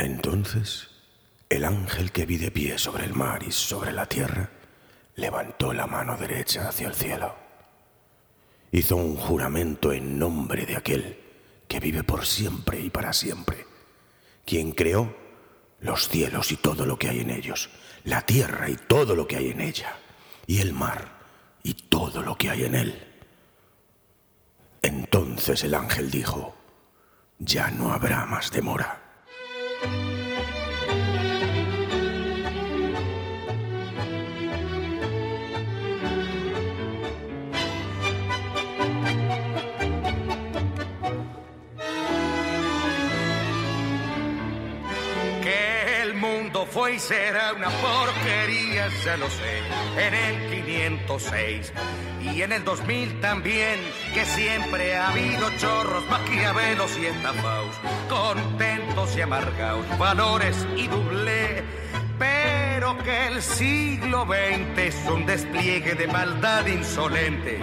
Entonces, 0.00 0.88
el 1.50 1.62
ángel 1.62 2.10
que 2.10 2.24
vi 2.24 2.38
de 2.38 2.50
pie 2.50 2.78
sobre 2.78 3.04
el 3.04 3.12
mar 3.12 3.42
y 3.42 3.52
sobre 3.52 3.92
la 3.92 4.06
tierra 4.06 4.48
levantó 5.14 5.74
la 5.74 5.86
mano 5.86 6.16
derecha 6.16 6.70
hacia 6.70 6.88
el 6.88 6.94
cielo. 6.94 7.34
Hizo 8.72 8.96
un 8.96 9.14
juramento 9.16 9.92
en 9.92 10.18
nombre 10.18 10.64
de 10.64 10.76
aquel 10.78 11.20
que 11.68 11.80
vive 11.80 12.02
por 12.02 12.24
siempre 12.24 12.80
y 12.80 12.88
para 12.88 13.12
siempre, 13.12 13.66
quien 14.46 14.72
creó 14.72 15.14
los 15.80 16.08
cielos 16.08 16.50
y 16.50 16.56
todo 16.56 16.86
lo 16.86 16.98
que 16.98 17.10
hay 17.10 17.20
en 17.20 17.28
ellos, 17.28 17.68
la 18.04 18.22
tierra 18.22 18.70
y 18.70 18.76
todo 18.76 19.14
lo 19.14 19.28
que 19.28 19.36
hay 19.36 19.50
en 19.50 19.60
ella, 19.60 19.98
y 20.46 20.60
el 20.60 20.72
mar 20.72 21.10
y 21.62 21.74
todo 21.74 22.22
lo 22.22 22.38
que 22.38 22.48
hay 22.48 22.64
en 22.64 22.74
él. 22.74 23.06
Entonces 24.80 25.62
el 25.62 25.74
ángel 25.74 26.10
dijo, 26.10 26.56
ya 27.38 27.70
no 27.70 27.92
habrá 27.92 28.24
más 28.24 28.50
demora. 28.50 28.99
Que 45.42 46.02
el 46.02 46.14
mundo 46.14 46.66
fue 46.66 46.94
y 46.96 46.98
será 46.98 47.54
una 47.54 47.70
porquería, 47.70 48.88
ya 49.02 49.16
lo 49.16 49.30
sé, 49.30 49.62
en 49.96 50.14
el 50.14 50.50
506 50.66 51.72
y 52.22 52.42
en 52.42 52.52
el 52.52 52.64
2000 52.64 53.20
también, 53.20 53.80
que 54.12 54.24
siempre 54.26 54.96
ha 54.96 55.08
habido 55.08 55.50
chorros, 55.58 56.06
maquiavelos 56.10 56.98
y 56.98 57.06
estafaos, 57.06 57.76
contentos 59.00 59.16
y 59.16 59.20
amargados, 59.20 59.98
valores 59.98 60.66
y 60.76 60.86
doble, 60.86 61.62
pero 62.18 62.98
que 62.98 63.28
el 63.28 63.42
siglo 63.42 64.26
XX 64.26 64.78
es 64.78 64.96
un 65.10 65.26
despliegue 65.26 65.94
de 65.94 66.06
maldad 66.06 66.66
insolente. 66.66 67.60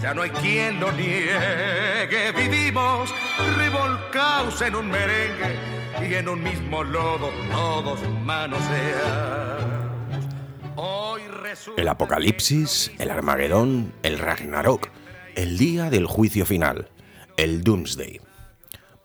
Ya 0.00 0.14
no 0.14 0.22
hay 0.22 0.30
quien 0.30 0.80
lo 0.80 0.90
niegue, 0.92 2.32
vivimos 2.36 3.14
revolcados 3.56 4.60
en 4.62 4.74
un 4.74 4.90
merengue 4.90 5.56
y 6.08 6.14
en 6.14 6.28
un 6.28 6.42
mismo 6.42 6.82
lodo 6.82 7.30
todos 7.50 8.00
manosean. 8.24 9.62
Hoy 10.76 11.22
El 11.76 11.88
apocalipsis, 11.88 12.90
el 12.98 13.10
Armagedón, 13.10 13.92
el 14.02 14.18
Ragnarok, 14.18 14.88
el 15.36 15.58
día 15.58 15.90
del 15.90 16.06
juicio 16.06 16.46
final, 16.46 16.90
el 17.36 17.62
Doomsday. 17.62 18.20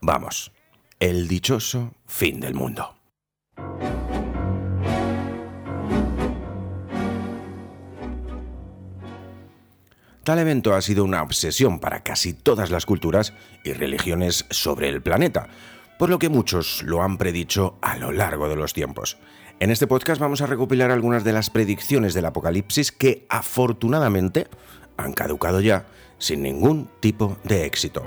Vamos, 0.02 0.52
el 1.00 1.28
dichoso 1.28 1.94
fin 2.08 2.40
del 2.40 2.56
mundo. 2.56 2.96
Tal 10.24 10.40
evento 10.40 10.74
ha 10.74 10.82
sido 10.82 11.06
una 11.06 11.22
obsesión 11.22 11.80
para 11.80 12.04
casi 12.04 12.34
todas 12.34 12.72
las 12.72 12.86
culturas 12.86 13.34
y 13.64 13.74
religiones 13.74 14.46
sobre 14.50 14.90
el 14.90 15.02
planeta, 15.02 15.48
por 16.00 16.10
lo 16.10 16.20
que 16.20 16.30
muchos 16.30 16.84
lo 16.84 17.04
han 17.04 17.18
predicho 17.18 17.78
a 17.82 17.96
lo 17.98 18.12
largo 18.12 18.50
de 18.50 18.56
los 18.56 18.74
tiempos. 18.74 19.18
En 19.60 19.72
este 19.72 19.88
podcast 19.88 20.20
vamos 20.20 20.42
a 20.42 20.48
recopilar 20.48 20.92
algunas 20.92 21.24
de 21.24 21.34
las 21.34 21.50
predicciones 21.50 22.14
del 22.14 22.26
apocalipsis 22.26 22.92
que 22.92 23.26
afortunadamente 23.30 24.48
han 24.98 25.14
caducado 25.14 25.62
ya 25.62 25.86
sin 26.18 26.42
ningún 26.42 26.90
tipo 27.00 27.38
de 27.44 27.66
éxito. 27.66 28.04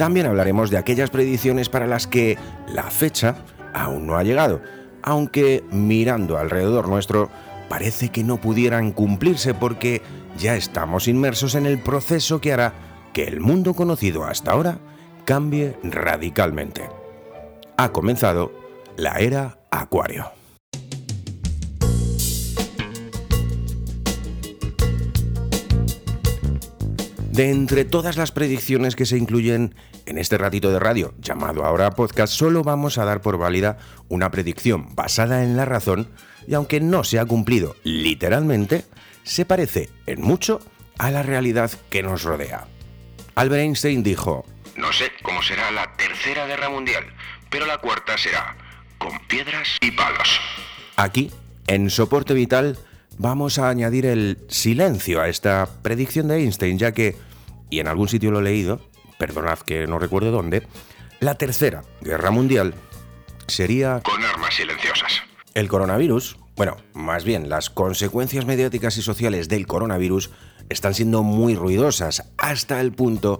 También 0.00 0.24
hablaremos 0.24 0.70
de 0.70 0.78
aquellas 0.78 1.10
predicciones 1.10 1.68
para 1.68 1.86
las 1.86 2.06
que 2.06 2.38
la 2.72 2.84
fecha 2.84 3.34
aún 3.74 4.06
no 4.06 4.16
ha 4.16 4.22
llegado, 4.22 4.62
aunque 5.02 5.62
mirando 5.72 6.38
alrededor 6.38 6.88
nuestro 6.88 7.28
parece 7.68 8.08
que 8.08 8.24
no 8.24 8.38
pudieran 8.38 8.92
cumplirse 8.92 9.52
porque 9.52 10.00
ya 10.38 10.56
estamos 10.56 11.06
inmersos 11.06 11.54
en 11.54 11.66
el 11.66 11.82
proceso 11.82 12.40
que 12.40 12.54
hará 12.54 12.72
que 13.12 13.24
el 13.24 13.40
mundo 13.40 13.74
conocido 13.74 14.24
hasta 14.24 14.52
ahora 14.52 14.78
cambie 15.26 15.76
radicalmente. 15.82 16.88
Ha 17.76 17.92
comenzado 17.92 18.52
la 18.96 19.18
era 19.18 19.58
Acuario. 19.70 20.39
De 27.30 27.48
entre 27.48 27.84
todas 27.84 28.16
las 28.16 28.32
predicciones 28.32 28.96
que 28.96 29.06
se 29.06 29.16
incluyen 29.16 29.76
en 30.06 30.18
este 30.18 30.36
ratito 30.36 30.72
de 30.72 30.80
radio, 30.80 31.14
llamado 31.20 31.64
ahora 31.64 31.92
podcast, 31.92 32.32
solo 32.32 32.64
vamos 32.64 32.98
a 32.98 33.04
dar 33.04 33.20
por 33.20 33.38
válida 33.38 33.78
una 34.08 34.32
predicción 34.32 34.96
basada 34.96 35.44
en 35.44 35.56
la 35.56 35.64
razón 35.64 36.10
y 36.48 36.54
aunque 36.54 36.80
no 36.80 37.04
se 37.04 37.20
ha 37.20 37.24
cumplido 37.24 37.76
literalmente, 37.84 38.84
se 39.22 39.44
parece 39.44 39.90
en 40.06 40.22
mucho 40.22 40.60
a 40.98 41.12
la 41.12 41.22
realidad 41.22 41.70
que 41.88 42.02
nos 42.02 42.24
rodea. 42.24 42.66
Albert 43.36 43.62
Einstein 43.62 44.02
dijo, 44.02 44.44
No 44.76 44.92
sé 44.92 45.12
cómo 45.22 45.40
será 45.40 45.70
la 45.70 45.96
tercera 45.96 46.46
guerra 46.46 46.68
mundial, 46.68 47.04
pero 47.48 47.64
la 47.64 47.78
cuarta 47.78 48.18
será 48.18 48.56
con 48.98 49.12
piedras 49.28 49.78
y 49.80 49.92
palos. 49.92 50.40
Aquí, 50.96 51.30
en 51.68 51.90
Soporte 51.90 52.34
Vital, 52.34 52.76
vamos 53.20 53.58
a 53.58 53.68
añadir 53.68 54.06
el 54.06 54.38
silencio 54.48 55.20
a 55.20 55.28
esta 55.28 55.68
predicción 55.82 56.28
de 56.28 56.38
Einstein, 56.38 56.78
ya 56.78 56.92
que, 56.92 57.16
y 57.68 57.78
en 57.80 57.86
algún 57.86 58.08
sitio 58.08 58.30
lo 58.30 58.40
he 58.40 58.42
leído, 58.42 58.80
perdonad 59.18 59.58
que 59.58 59.86
no 59.86 59.98
recuerdo 59.98 60.30
dónde, 60.30 60.66
la 61.20 61.34
tercera 61.34 61.82
guerra 62.00 62.30
mundial 62.30 62.74
sería 63.46 64.00
Con 64.02 64.24
armas 64.24 64.54
silenciosas. 64.54 65.22
el 65.52 65.68
coronavirus. 65.68 66.38
Bueno, 66.56 66.78
más 66.94 67.24
bien, 67.24 67.50
las 67.50 67.68
consecuencias 67.68 68.46
mediáticas 68.46 68.96
y 68.96 69.02
sociales 69.02 69.48
del 69.50 69.66
coronavirus 69.66 70.30
están 70.70 70.94
siendo 70.94 71.22
muy 71.22 71.54
ruidosas, 71.54 72.24
hasta 72.38 72.80
el 72.80 72.92
punto 72.92 73.38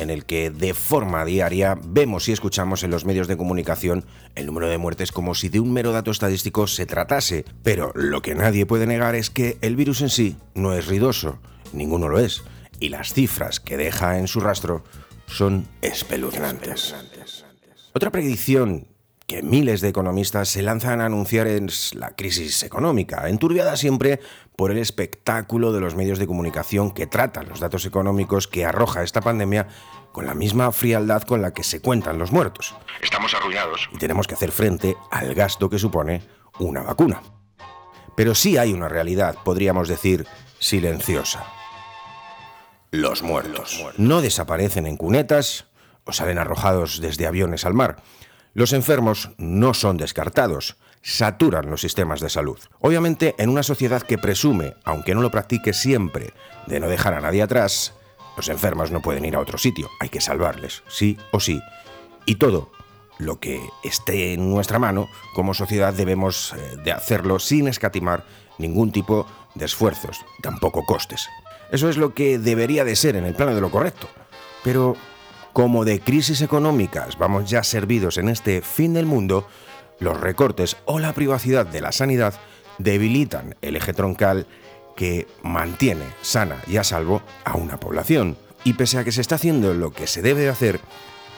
en 0.00 0.10
el 0.10 0.24
que 0.24 0.50
de 0.50 0.72
forma 0.74 1.24
diaria 1.24 1.78
vemos 1.82 2.28
y 2.28 2.32
escuchamos 2.32 2.82
en 2.82 2.90
los 2.90 3.04
medios 3.04 3.28
de 3.28 3.36
comunicación 3.36 4.04
el 4.34 4.46
número 4.46 4.68
de 4.68 4.78
muertes 4.78 5.12
como 5.12 5.34
si 5.34 5.48
de 5.50 5.60
un 5.60 5.72
mero 5.72 5.92
dato 5.92 6.10
estadístico 6.10 6.66
se 6.66 6.86
tratase. 6.86 7.44
Pero 7.62 7.92
lo 7.94 8.22
que 8.22 8.34
nadie 8.34 8.66
puede 8.66 8.86
negar 8.86 9.14
es 9.14 9.30
que 9.30 9.58
el 9.60 9.76
virus 9.76 10.00
en 10.00 10.08
sí 10.08 10.36
no 10.54 10.72
es 10.72 10.86
ruidoso, 10.86 11.38
ninguno 11.72 12.08
lo 12.08 12.18
es, 12.18 12.42
y 12.80 12.88
las 12.88 13.12
cifras 13.12 13.60
que 13.60 13.76
deja 13.76 14.18
en 14.18 14.26
su 14.26 14.40
rastro 14.40 14.82
son 15.26 15.68
espeluznantes. 15.82 16.94
Otra 17.92 18.10
predicción 18.10 18.86
que 19.30 19.44
miles 19.44 19.80
de 19.80 19.86
economistas 19.90 20.48
se 20.48 20.60
lanzan 20.60 21.00
a 21.00 21.06
anunciar 21.06 21.46
es 21.46 21.94
la 21.94 22.16
crisis 22.16 22.64
económica, 22.64 23.28
enturbiada 23.28 23.76
siempre 23.76 24.18
por 24.56 24.72
el 24.72 24.78
espectáculo 24.78 25.72
de 25.72 25.78
los 25.78 25.94
medios 25.94 26.18
de 26.18 26.26
comunicación 26.26 26.90
que 26.90 27.06
tratan 27.06 27.48
los 27.48 27.60
datos 27.60 27.86
económicos 27.86 28.48
que 28.48 28.64
arroja 28.64 29.04
esta 29.04 29.20
pandemia 29.20 29.68
con 30.10 30.26
la 30.26 30.34
misma 30.34 30.72
frialdad 30.72 31.22
con 31.22 31.42
la 31.42 31.52
que 31.52 31.62
se 31.62 31.80
cuentan 31.80 32.18
los 32.18 32.32
muertos. 32.32 32.74
Estamos 33.00 33.32
arruinados. 33.32 33.88
Y 33.92 33.98
tenemos 33.98 34.26
que 34.26 34.34
hacer 34.34 34.50
frente 34.50 34.96
al 35.12 35.32
gasto 35.32 35.70
que 35.70 35.78
supone 35.78 36.22
una 36.58 36.82
vacuna. 36.82 37.22
Pero 38.16 38.34
sí 38.34 38.56
hay 38.56 38.72
una 38.72 38.88
realidad, 38.88 39.36
podríamos 39.44 39.86
decir, 39.86 40.26
silenciosa. 40.58 41.46
Los 42.90 43.22
muertos. 43.22 43.80
No 43.96 44.22
desaparecen 44.22 44.88
en 44.88 44.96
cunetas 44.96 45.66
o 46.02 46.12
salen 46.12 46.38
arrojados 46.38 47.00
desde 47.00 47.28
aviones 47.28 47.64
al 47.64 47.74
mar. 47.74 48.02
Los 48.52 48.72
enfermos 48.72 49.30
no 49.38 49.74
son 49.74 49.96
descartados, 49.96 50.76
saturan 51.02 51.70
los 51.70 51.80
sistemas 51.80 52.20
de 52.20 52.28
salud. 52.28 52.58
Obviamente, 52.80 53.34
en 53.38 53.48
una 53.48 53.62
sociedad 53.62 54.02
que 54.02 54.18
presume, 54.18 54.74
aunque 54.84 55.14
no 55.14 55.22
lo 55.22 55.30
practique 55.30 55.72
siempre, 55.72 56.32
de 56.66 56.80
no 56.80 56.88
dejar 56.88 57.14
a 57.14 57.20
nadie 57.20 57.42
atrás, 57.42 57.94
los 58.36 58.48
enfermos 58.48 58.90
no 58.90 59.00
pueden 59.00 59.24
ir 59.24 59.36
a 59.36 59.40
otro 59.40 59.58
sitio, 59.58 59.88
hay 60.00 60.08
que 60.08 60.20
salvarles, 60.20 60.82
sí 60.88 61.16
o 61.32 61.40
sí. 61.40 61.60
Y 62.26 62.36
todo 62.36 62.70
lo 63.18 63.38
que 63.38 63.60
esté 63.84 64.32
en 64.32 64.50
nuestra 64.50 64.78
mano, 64.78 65.08
como 65.34 65.54
sociedad 65.54 65.92
debemos 65.92 66.54
eh, 66.54 66.76
de 66.82 66.92
hacerlo 66.92 67.38
sin 67.38 67.68
escatimar 67.68 68.24
ningún 68.58 68.92
tipo 68.92 69.26
de 69.54 69.66
esfuerzos, 69.66 70.20
tampoco 70.42 70.84
costes. 70.84 71.28
Eso 71.70 71.88
es 71.88 71.96
lo 71.96 72.14
que 72.14 72.38
debería 72.38 72.84
de 72.84 72.96
ser 72.96 73.16
en 73.16 73.24
el 73.24 73.34
plano 73.34 73.54
de 73.54 73.60
lo 73.60 73.70
correcto. 73.70 74.08
Pero 74.64 74.96
como 75.60 75.84
de 75.84 76.00
crisis 76.00 76.40
económicas 76.40 77.18
vamos 77.18 77.50
ya 77.50 77.62
servidos 77.62 78.16
en 78.16 78.30
este 78.30 78.62
fin 78.62 78.94
del 78.94 79.04
mundo, 79.04 79.46
los 79.98 80.18
recortes 80.18 80.78
o 80.86 80.98
la 80.98 81.12
privacidad 81.12 81.66
de 81.66 81.82
la 81.82 81.92
sanidad 81.92 82.32
debilitan 82.78 83.56
el 83.60 83.76
eje 83.76 83.92
troncal 83.92 84.46
que 84.96 85.26
mantiene 85.42 86.06
sana 86.22 86.56
y 86.66 86.78
a 86.78 86.82
salvo 86.82 87.20
a 87.44 87.58
una 87.58 87.78
población. 87.78 88.38
Y 88.64 88.72
pese 88.72 88.96
a 88.96 89.04
que 89.04 89.12
se 89.12 89.20
está 89.20 89.34
haciendo 89.34 89.74
lo 89.74 89.92
que 89.92 90.06
se 90.06 90.22
debe 90.22 90.40
de 90.40 90.48
hacer, 90.48 90.80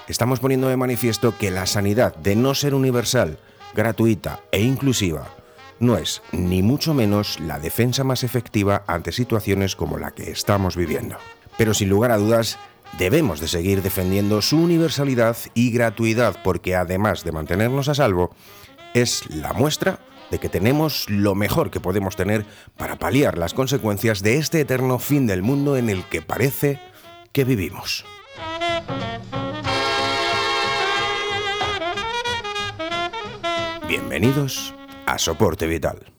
estamos 0.06 0.38
poniendo 0.38 0.69
de 0.69 0.76
manifiesto 0.76 1.36
que 1.36 1.50
la 1.50 1.66
sanidad, 1.66 2.14
de 2.14 2.36
no 2.36 2.54
ser 2.54 2.76
universal, 2.76 3.40
gratuita 3.74 4.38
e 4.52 4.60
inclusiva, 4.60 5.34
no 5.80 5.98
es 5.98 6.22
ni 6.30 6.62
mucho 6.62 6.94
menos 6.94 7.40
la 7.40 7.58
defensa 7.58 8.04
más 8.04 8.22
efectiva 8.22 8.84
ante 8.86 9.10
situaciones 9.10 9.74
como 9.74 9.98
la 9.98 10.12
que 10.12 10.30
estamos 10.30 10.76
viviendo. 10.76 11.16
Pero 11.58 11.74
sin 11.74 11.88
lugar 11.88 12.12
a 12.12 12.19
dudas, 12.19 12.60
debemos 12.99 13.41
de 13.41 13.49
seguir 13.49 13.83
defendiendo 13.83 14.43
su 14.43 14.59
universalidad 14.59 15.37
y 15.55 15.71
gratuidad 15.71 16.37
porque 16.43 16.77
además 16.77 17.25
de 17.25 17.33
mantenernos 17.33 17.89
a 17.89 17.94
salvo, 17.94 18.35
es 18.94 19.29
la 19.31 19.53
muestra 19.53 19.99
de 20.31 20.39
que 20.39 20.49
tenemos 20.49 21.09
lo 21.11 21.35
mejor 21.35 21.71
que 21.71 21.81
podemos 21.81 22.17
tener 22.17 22.47
para 22.77 22.97
paliar 22.97 23.37
las 23.37 23.55
consecuencias 23.55 24.23
de 24.23 24.39
este 24.39 24.61
eterno 24.61 24.99
fin 24.99 25.27
del 25.27 25.43
mundo 25.43 25.77
en 25.77 25.91
el 25.91 26.05
que 26.05 26.23
parece 26.23 26.81
que 27.33 27.44
vivimos. 27.44 28.05
Bienvenidos 33.87 34.75
a 35.05 35.19
Soporte 35.19 35.67
Vital. 35.67 36.12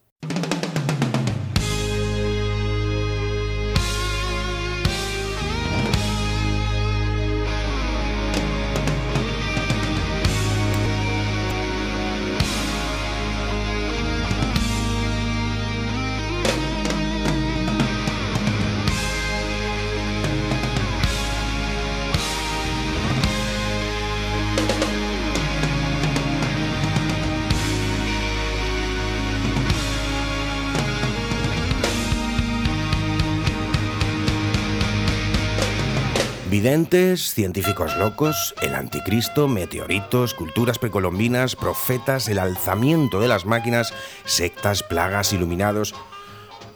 Videntes, 36.54 37.34
científicos 37.34 37.98
locos, 37.98 38.54
el 38.62 38.76
anticristo, 38.76 39.48
meteoritos, 39.48 40.36
culturas 40.36 40.78
precolombinas, 40.78 41.56
profetas, 41.56 42.28
el 42.28 42.38
alzamiento 42.38 43.20
de 43.20 43.28
las 43.28 43.48
máquinas, 43.48 43.92
sectas, 44.24 44.84
plagas, 44.84 45.34
iluminados. 45.34 45.96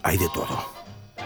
Hay 0.01 0.17
de 0.17 0.29
todo. 0.33 0.65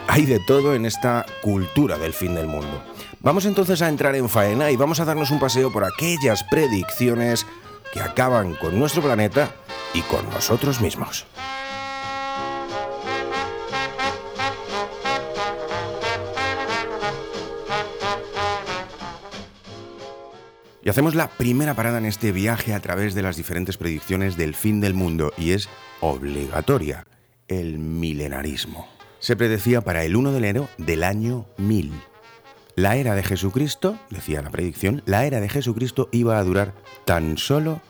Hay 0.10 0.26
de 0.26 0.42
todo 0.46 0.76
en 0.76 0.86
esta 0.86 1.26
cultura 1.42 1.98
del 1.98 2.12
fin 2.12 2.36
del 2.36 2.48
mundo. 2.48 2.84
Vamos 3.22 3.46
entonces 3.46 3.82
a 3.82 3.88
entrar 3.88 4.16
en 4.16 4.28
faena 4.28 4.70
y 4.70 4.76
vamos 4.76 5.00
a 5.00 5.06
darnos 5.06 5.32
un 5.32 5.40
paseo 5.40 5.72
por 5.72 5.86
aquellas 5.86 6.44
predicciones 6.44 7.48
que 7.94 8.02
acaban 8.02 8.56
con 8.56 8.78
nuestro 8.78 9.02
planeta 9.02 9.56
y 9.94 10.02
con 10.02 10.30
nosotros 10.30 10.82
mismos. 10.82 11.26
Y 20.84 20.90
hacemos 20.90 21.14
la 21.14 21.30
primera 21.30 21.76
parada 21.76 22.00
en 22.00 22.06
este 22.06 22.32
viaje 22.32 22.74
a 22.74 22.80
través 22.80 23.14
de 23.14 23.22
las 23.22 23.38
diferentes 23.38 23.78
predicciones 23.78 24.36
del 24.36 24.56
fin 24.56 24.82
del 24.82 24.96
mundo 24.96 25.32
y 25.38 25.52
es 25.52 25.70
obligatoria, 26.00 27.06
el 27.48 27.78
milenarismo. 27.78 28.88
Se 29.20 29.36
predecía 29.36 29.82
para 29.82 30.04
el 30.04 30.16
1 30.16 30.32
de 30.32 30.38
enero 30.40 30.70
del 30.80 31.04
año 31.04 31.46
1000. 31.58 31.92
La 32.76 32.96
era 32.96 33.14
de 33.14 33.22
Jesucristo, 33.22 34.00
decía 34.10 34.42
la 34.42 34.50
predicción, 34.50 35.04
la 35.06 35.26
era 35.26 35.40
de 35.40 35.50
Jesucristo 35.50 36.10
iba 36.12 36.40
a 36.40 36.44
durar 36.44 36.74
tan 37.06 37.38
solo 37.38 37.82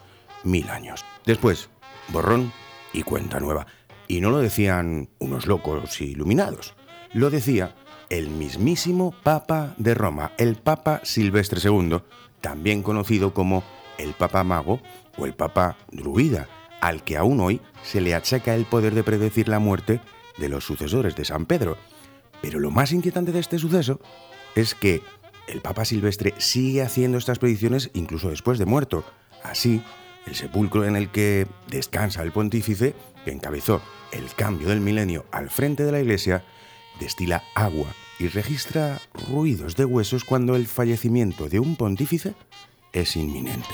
mil 0.44 0.70
años. 0.70 1.06
Después, 1.26 1.70
borrón 2.10 2.52
y 2.92 3.04
cuenta 3.04 3.40
nueva. 3.40 3.68
Y 4.10 4.20
no 4.20 4.32
lo 4.32 4.40
decían 4.40 5.08
unos 5.20 5.46
locos 5.46 6.02
iluminados, 6.02 6.76
lo 7.14 7.30
decía 7.30 7.76
el 8.10 8.30
mismísimo 8.30 9.14
Papa 9.24 9.74
de 9.78 9.94
Roma, 9.94 10.34
el 10.38 10.56
Papa 10.56 11.00
Silvestre 11.04 11.62
II, 11.64 12.02
también 12.42 12.84
conocido 12.84 13.34
como 13.34 13.64
el 13.98 14.14
Papa 14.14 14.44
Mago 14.44 14.82
o 15.18 15.26
el 15.26 15.34
Papa 15.34 15.78
Druida, 15.92 16.48
al 16.82 17.04
que 17.04 17.18
aún 17.18 17.40
hoy 17.40 17.62
se 17.84 18.02
le 18.02 18.16
achaca 18.16 18.56
el 18.56 18.66
poder 18.66 18.96
de 18.96 19.04
predecir 19.04 19.48
la 19.48 19.60
muerte 19.60 20.02
de 20.38 20.50
los 20.50 20.66
sucesores 20.66 21.16
de 21.16 21.26
San 21.26 21.46
Pedro. 21.46 21.78
Pero 22.42 22.60
lo 22.60 22.72
más 22.72 22.92
inquietante 22.92 23.32
de 23.32 23.40
este 23.40 23.60
suceso 23.60 24.00
es 24.56 24.74
que 24.74 25.02
el 25.48 25.62
Papa 25.62 25.86
Silvestre 25.86 26.34
sigue 26.38 26.82
haciendo 26.82 27.18
estas 27.18 27.40
predicciones 27.40 27.92
incluso 27.94 28.30
después 28.30 28.58
de 28.58 28.66
muerto. 28.66 29.04
Así, 29.44 29.84
el 30.26 30.36
sepulcro 30.36 30.86
en 30.86 30.96
el 30.96 31.10
que 31.10 31.48
descansa 31.68 32.24
el 32.24 32.32
pontífice, 32.32 32.96
que 33.26 33.32
encabezó 33.32 33.82
el 34.12 34.34
cambio 34.34 34.70
del 34.70 34.82
milenio 34.82 35.26
al 35.32 35.50
frente 35.50 35.84
de 35.84 35.92
la 35.92 36.00
iglesia, 36.00 36.44
destila 37.00 37.44
agua 37.54 37.88
y 38.22 38.28
registra 38.28 39.02
ruidos 39.28 39.76
de 39.76 39.84
huesos 39.84 40.24
cuando 40.24 40.56
el 40.56 40.68
fallecimiento 40.68 41.50
de 41.50 41.60
un 41.60 41.76
pontífice 41.76 42.36
es 42.94 43.16
inminente. 43.16 43.68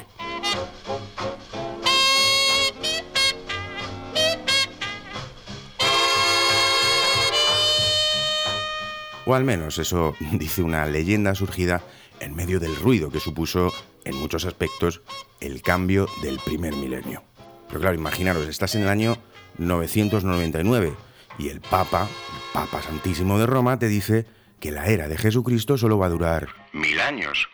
O 9.26 9.36
al 9.36 9.44
menos 9.44 9.80
eso 9.80 10.16
dice 10.32 10.64
una 10.64 10.86
leyenda 10.86 11.36
surgida 11.36 11.84
en 12.22 12.34
medio 12.34 12.62
del 12.62 12.78
ruido 12.78 13.12
que 13.12 13.20
supuso, 13.20 13.74
en 14.06 14.16
muchos 14.16 14.46
aspectos, 14.46 15.02
el 15.42 15.62
cambio 15.62 16.08
del 16.24 16.40
primer 16.40 16.74
milenio. 16.74 17.22
Pero 17.68 17.82
claro, 17.82 17.98
imaginaros, 17.98 18.48
estás 18.48 18.76
en 18.76 18.84
el 18.84 18.88
año 18.88 19.18
999 19.58 20.94
y 21.38 21.50
el 21.50 21.60
Papa, 21.60 22.04
el 22.04 22.54
Papa 22.54 22.82
Santísimo 22.82 23.38
de 23.38 23.46
Roma, 23.46 23.78
te 23.78 23.90
dice 23.90 24.37
que 24.60 24.72
la 24.72 24.88
era 24.88 25.08
de 25.08 25.18
Jesucristo 25.18 25.78
solo 25.78 25.98
va 25.98 26.08
a 26.08 26.10
durar 26.10 26.48
mil 26.74 27.00
años. 27.00 27.48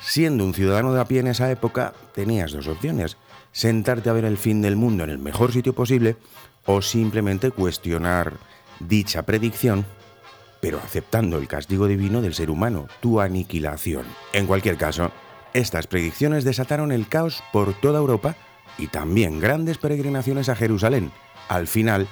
Siendo 0.00 0.44
un 0.44 0.54
ciudadano 0.54 0.94
de 0.94 1.00
a 1.00 1.04
pie 1.04 1.20
en 1.20 1.26
esa 1.26 1.50
época, 1.50 1.92
tenías 2.14 2.52
dos 2.52 2.66
opciones. 2.66 3.16
Sentarte 3.52 4.08
a 4.08 4.14
ver 4.14 4.24
el 4.24 4.38
fin 4.38 4.62
del 4.62 4.76
mundo 4.76 5.04
en 5.04 5.10
el 5.10 5.18
mejor 5.18 5.52
sitio 5.52 5.74
posible 5.74 6.16
o 6.64 6.82
simplemente 6.82 7.50
cuestionar 7.50 8.34
dicha 8.80 9.22
predicción, 9.24 9.84
pero 10.60 10.78
aceptando 10.78 11.38
el 11.38 11.48
castigo 11.48 11.86
divino 11.86 12.20
del 12.20 12.34
ser 12.34 12.50
humano, 12.50 12.88
tu 13.00 13.20
aniquilación. 13.20 14.04
En 14.32 14.46
cualquier 14.46 14.76
caso, 14.76 15.10
estas 15.54 15.86
predicciones 15.86 16.44
desataron 16.44 16.92
el 16.92 17.08
caos 17.08 17.42
por 17.52 17.74
toda 17.74 17.98
Europa 17.98 18.36
y 18.76 18.88
también 18.88 19.40
grandes 19.40 19.78
peregrinaciones 19.78 20.48
a 20.48 20.56
Jerusalén. 20.56 21.10
Al 21.48 21.66
final, 21.66 22.06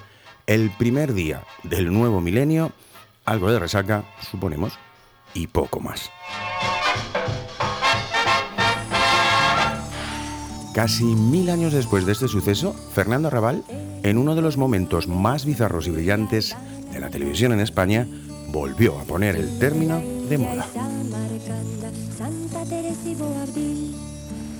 el 0.47 0.71
primer 0.71 1.13
día 1.13 1.43
del 1.63 1.91
nuevo 1.93 2.21
milenio, 2.21 2.71
algo 3.25 3.51
de 3.51 3.59
resaca, 3.59 4.05
suponemos, 4.31 4.79
y 5.33 5.47
poco 5.47 5.81
más. 5.81 6.09
Casi 10.73 11.03
mil 11.03 11.49
años 11.49 11.73
después 11.73 12.05
de 12.05 12.13
este 12.13 12.29
suceso, 12.29 12.73
Fernando 12.93 13.27
Arrabal, 13.27 13.63
en 14.03 14.17
uno 14.17 14.35
de 14.35 14.41
los 14.41 14.57
momentos 14.57 15.07
más 15.07 15.45
bizarros 15.45 15.87
y 15.87 15.91
brillantes 15.91 16.55
de 16.93 16.99
la 17.01 17.09
televisión 17.09 17.51
en 17.51 17.59
España, 17.59 18.07
volvió 18.47 18.97
a 18.97 19.03
poner 19.03 19.35
el 19.35 19.59
término 19.59 19.99
de 20.29 20.37
moda. 20.37 20.65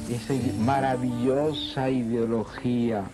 Esa 0.09 0.33
maravillosa 0.59 1.89
ideología 1.89 3.05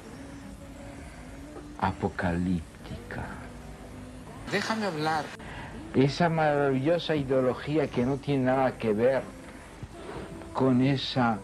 apocalíptica. 1.84 3.26
Déjame 4.52 4.86
hablar. 4.86 5.26
Esa 5.94 6.30
maravillosa 6.30 7.16
ideología 7.16 7.88
que 7.88 8.06
no 8.06 8.18
tiene 8.18 8.46
nada 8.46 8.78
que 8.78 8.94
ver 8.94 9.22
con 10.54 10.82
esa... 10.82 11.40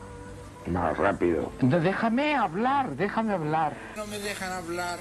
Más 0.68 0.98
rápido. 0.98 1.52
No, 1.62 1.80
déjame 1.80 2.36
hablar, 2.36 2.96
déjame 2.96 3.34
hablar. 3.34 3.74
No 3.96 4.06
me 4.08 4.20
dejan 4.20 4.52
hablar. 4.52 5.00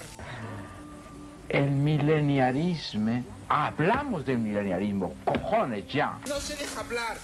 El 1.48 1.70
mileniarismo. 1.70 3.24
Hablamos 3.48 4.24
del 4.24 4.38
mileniarismo, 4.38 5.14
cojones 5.24 5.86
ya. 5.88 6.18
No 6.26 6.36
se 6.36 6.56
deja 6.56 6.80
hablar. 6.80 7.16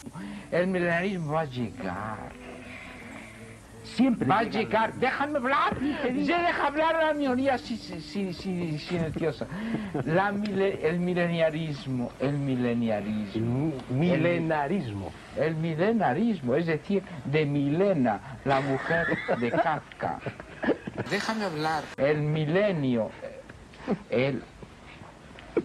El 0.51 0.67
mileniarismo 0.67 1.33
va 1.33 1.43
a 1.43 1.45
llegar. 1.45 2.44
Siempre 3.95 4.27
va 4.27 4.41
a 4.41 4.43
llegar. 4.43 4.95
Déjame 4.95 5.39
hablar. 5.39 5.79
Ya 5.81 6.43
deja 6.43 6.67
hablar 6.67 6.97
a 6.97 7.07
la 7.07 7.15
minoría 7.15 7.57
si, 7.59 7.77
si, 7.77 8.33
si, 8.33 8.79
silenciosa. 8.79 9.47
La 10.05 10.29
el 10.31 10.99
mileniarismo, 10.99 12.11
el 12.19 12.39
mileniarismo. 12.39 13.73
milenarismo. 13.91 15.13
El, 15.37 15.55
milenarismo, 15.57 16.55
es 16.55 16.67
decir, 16.67 17.03
de 17.25 17.45
Milena, 17.45 18.39
la 18.45 18.61
mujer 18.61 19.07
de 19.39 19.51
Kafka. 19.51 20.21
Déjame 21.11 21.45
hablar. 21.45 21.85
El 21.97 22.19
milenio. 22.23 23.11
El, 24.11 24.43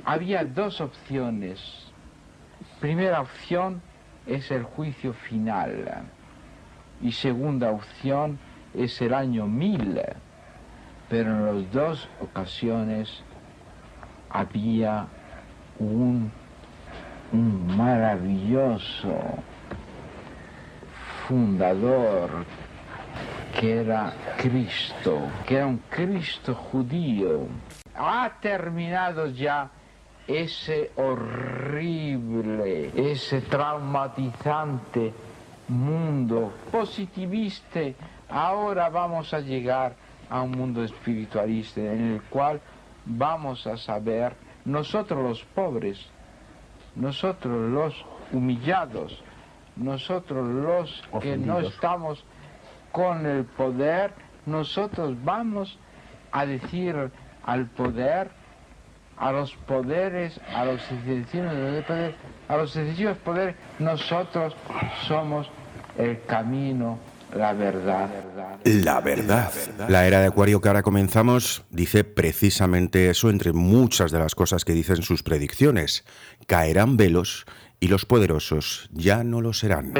había 0.05 0.43
dos 0.43 0.81
opciones. 0.81 1.59
Primera 2.79 3.21
opción 3.21 3.81
es 4.25 4.49
el 4.51 4.63
juicio 4.63 5.13
final 5.13 6.05
y 7.01 7.11
segunda 7.11 7.71
opción 7.71 8.39
es 8.73 9.01
el 9.01 9.13
año 9.13 9.47
1000. 9.47 10.01
pero 11.09 11.31
en 11.31 11.45
las 11.45 11.71
dos 11.71 12.07
ocasiones 12.21 13.23
había 14.29 15.07
un, 15.79 16.31
un 17.31 17.77
maravilloso 17.77 19.17
fundador 21.27 22.45
que 23.59 23.81
era 23.81 24.13
Cristo, 24.37 25.19
que 25.47 25.55
era 25.55 25.65
un 25.65 25.81
Cristo 25.89 26.53
judío. 26.53 27.47
Ha 27.95 28.31
terminado 28.39 29.27
ya 29.27 29.69
ese 30.27 30.91
horrible, 30.95 32.91
ese 32.95 33.41
traumatizante 33.41 35.13
mundo 35.69 36.51
positivista. 36.71 37.79
Ahora 38.27 38.89
vamos 38.89 39.33
a 39.33 39.39
llegar 39.39 39.95
a 40.29 40.41
un 40.41 40.51
mundo 40.51 40.83
espiritualista 40.83 41.81
en 41.81 42.13
el 42.13 42.21
cual 42.23 42.59
vamos 43.05 43.65
a 43.65 43.77
saber, 43.77 44.33
nosotros 44.65 45.23
los 45.23 45.43
pobres, 45.43 46.05
nosotros 46.95 47.71
los 47.71 48.05
humillados, 48.31 49.23
nosotros 49.75 50.47
los 50.47 51.03
que 51.21 51.37
no 51.37 51.59
estamos 51.59 52.23
con 52.91 53.25
el 53.25 53.45
poder, 53.45 54.13
nosotros 54.45 55.15
vamos 55.23 55.77
a 56.31 56.45
decir 56.45 57.11
al 57.45 57.65
poder, 57.67 58.29
a 59.17 59.31
los 59.31 59.55
poderes, 59.55 60.39
a 60.55 60.65
los 60.65 60.81
excesivos 60.91 61.53
poderes, 61.87 62.15
a 62.47 62.57
los 62.57 62.75
excesivos 62.75 63.17
poderes, 63.17 63.55
nosotros 63.79 64.55
somos 65.07 65.49
el 65.99 66.21
camino, 66.25 66.97
la 67.35 67.53
verdad. 67.53 68.09
La 68.63 69.01
verdad. 69.01 69.51
La 69.87 70.07
era 70.07 70.21
de 70.21 70.27
Acuario 70.27 70.61
que 70.61 70.69
ahora 70.69 70.81
comenzamos 70.81 71.63
dice 71.69 72.03
precisamente 72.03 73.09
eso 73.09 73.29
entre 73.29 73.53
muchas 73.53 74.11
de 74.11 74.19
las 74.19 74.33
cosas 74.33 74.65
que 74.65 74.73
dicen 74.73 75.03
sus 75.03 75.23
predicciones. 75.23 76.05
Caerán 76.47 76.97
velos 76.97 77.45
y 77.79 77.89
los 77.89 78.05
poderosos 78.05 78.89
ya 78.93 79.23
no 79.23 79.41
lo 79.41 79.53
serán. 79.53 79.93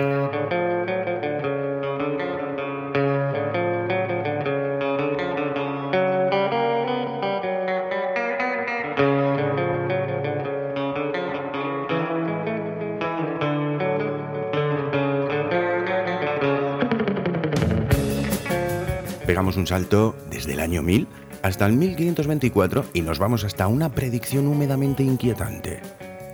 Un 19.58 19.66
salto 19.66 20.16
desde 20.30 20.54
el 20.54 20.60
año 20.60 20.84
1000 20.84 21.08
hasta 21.42 21.66
el 21.66 21.74
1524 21.74 22.86
y 22.94 23.02
nos 23.02 23.18
vamos 23.18 23.44
hasta 23.44 23.68
una 23.68 23.90
predicción 23.90 24.48
húmedamente 24.48 25.02
inquietante, 25.02 25.82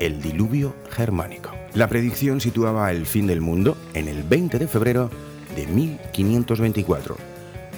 el 0.02 0.22
diluvio 0.22 0.76
germánico. 0.92 1.52
La 1.74 1.88
predicción 1.88 2.42
situaba 2.42 2.92
el 2.92 3.06
fin 3.06 3.26
del 3.26 3.40
mundo 3.40 3.78
en 3.94 4.10
el 4.10 4.24
20 4.24 4.60
de 4.60 4.68
febrero 4.68 5.10
de 5.56 5.66
1524. 5.66 7.16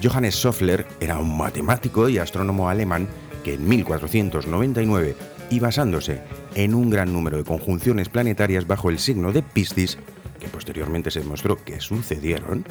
Johannes 0.04 0.36
Soffler 0.36 0.88
era 1.00 1.20
un 1.20 1.38
matemático 1.38 2.10
y 2.10 2.18
astrónomo 2.18 2.68
alemán 2.68 3.08
que 3.44 3.54
en 3.54 3.70
1499, 3.70 5.16
y 5.52 5.60
basándose 5.60 6.22
en 6.56 6.74
un 6.74 6.90
gran 6.90 7.14
número 7.14 7.38
de 7.38 7.44
conjunciones 7.44 8.10
planetarias 8.10 8.66
bajo 8.66 8.90
el 8.90 8.98
signo 8.98 9.32
de 9.32 9.44
Piscis, 9.44 10.00
que 10.40 10.48
posteriormente 10.48 11.12
se 11.12 11.20
demostró 11.20 11.64
que 11.64 11.80
sucedieron, 11.80 12.66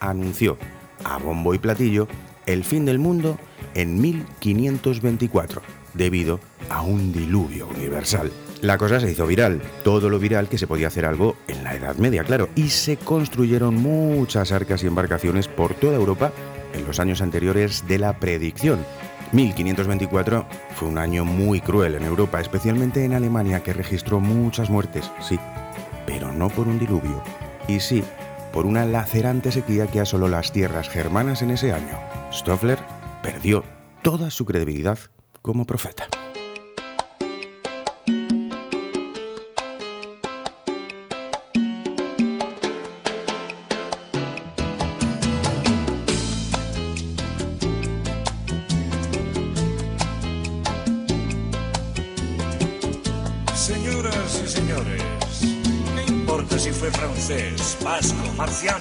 anunció 0.00 0.58
a 1.04 1.18
bombo 1.18 1.54
y 1.54 1.58
platillo 1.58 2.08
el 2.46 2.64
fin 2.64 2.84
del 2.84 2.98
mundo 2.98 3.38
en 3.74 4.00
1524, 4.00 5.62
debido 5.94 6.40
a 6.70 6.82
un 6.82 7.12
diluvio 7.12 7.68
universal. 7.68 8.32
La 8.62 8.76
cosa 8.76 8.98
se 8.98 9.12
hizo 9.12 9.26
viral, 9.26 9.62
todo 9.84 10.10
lo 10.10 10.18
viral 10.18 10.48
que 10.48 10.58
se 10.58 10.66
podía 10.66 10.88
hacer 10.88 11.04
algo 11.04 11.36
en 11.46 11.62
la 11.62 11.76
Edad 11.76 11.96
Media, 11.96 12.24
claro, 12.24 12.48
y 12.56 12.70
se 12.70 12.96
construyeron 12.96 13.74
muchas 13.76 14.50
arcas 14.50 14.82
y 14.82 14.86
embarcaciones 14.86 15.46
por 15.46 15.74
toda 15.74 15.96
Europa 15.96 16.32
en 16.72 16.84
los 16.84 16.98
años 16.98 17.22
anteriores 17.22 17.86
de 17.86 17.98
la 17.98 18.18
predicción. 18.18 18.84
1524 19.32 20.46
fue 20.74 20.88
un 20.88 20.98
año 20.98 21.24
muy 21.24 21.60
cruel 21.60 21.94
en 21.94 22.04
Europa, 22.04 22.40
especialmente 22.40 23.04
en 23.04 23.12
Alemania, 23.12 23.62
que 23.62 23.74
registró 23.74 24.20
muchas 24.20 24.70
muertes, 24.70 25.10
sí, 25.20 25.38
pero 26.06 26.32
no 26.32 26.48
por 26.48 26.66
un 26.66 26.78
diluvio, 26.78 27.22
y 27.68 27.78
sí 27.78 28.02
por 28.58 28.66
una 28.66 28.84
lacerante 28.84 29.52
sequía 29.52 29.86
que 29.86 30.00
asoló 30.00 30.26
las 30.26 30.50
tierras 30.50 30.88
germanas 30.88 31.42
en 31.42 31.52
ese 31.52 31.72
año. 31.72 31.96
Stoffler 32.32 32.80
perdió 33.22 33.62
toda 34.02 34.32
su 34.32 34.44
credibilidad 34.46 34.98
como 35.42 35.64
profeta. 35.64 36.08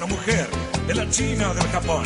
Mujer, 0.08 0.48
de 0.88 0.96
la 0.96 1.10
China 1.10 1.52
o 1.52 1.54
del 1.54 1.68
Japón, 1.68 2.06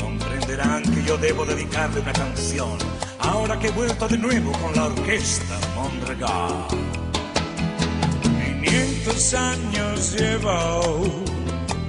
comprenderán 0.00 0.82
que 0.82 1.02
yo 1.04 1.16
debo 1.16 1.44
dedicarle 1.44 2.00
una 2.00 2.12
canción, 2.12 2.78
ahora 3.18 3.58
que 3.58 3.68
he 3.68 3.70
vuelto 3.70 4.08
de 4.08 4.18
nuevo 4.18 4.52
con 4.52 4.74
la 4.74 4.84
orquesta 4.86 5.58
Mondragón. 5.74 6.66
500 8.62 9.34
años 9.34 10.16
llevo, 10.18 11.14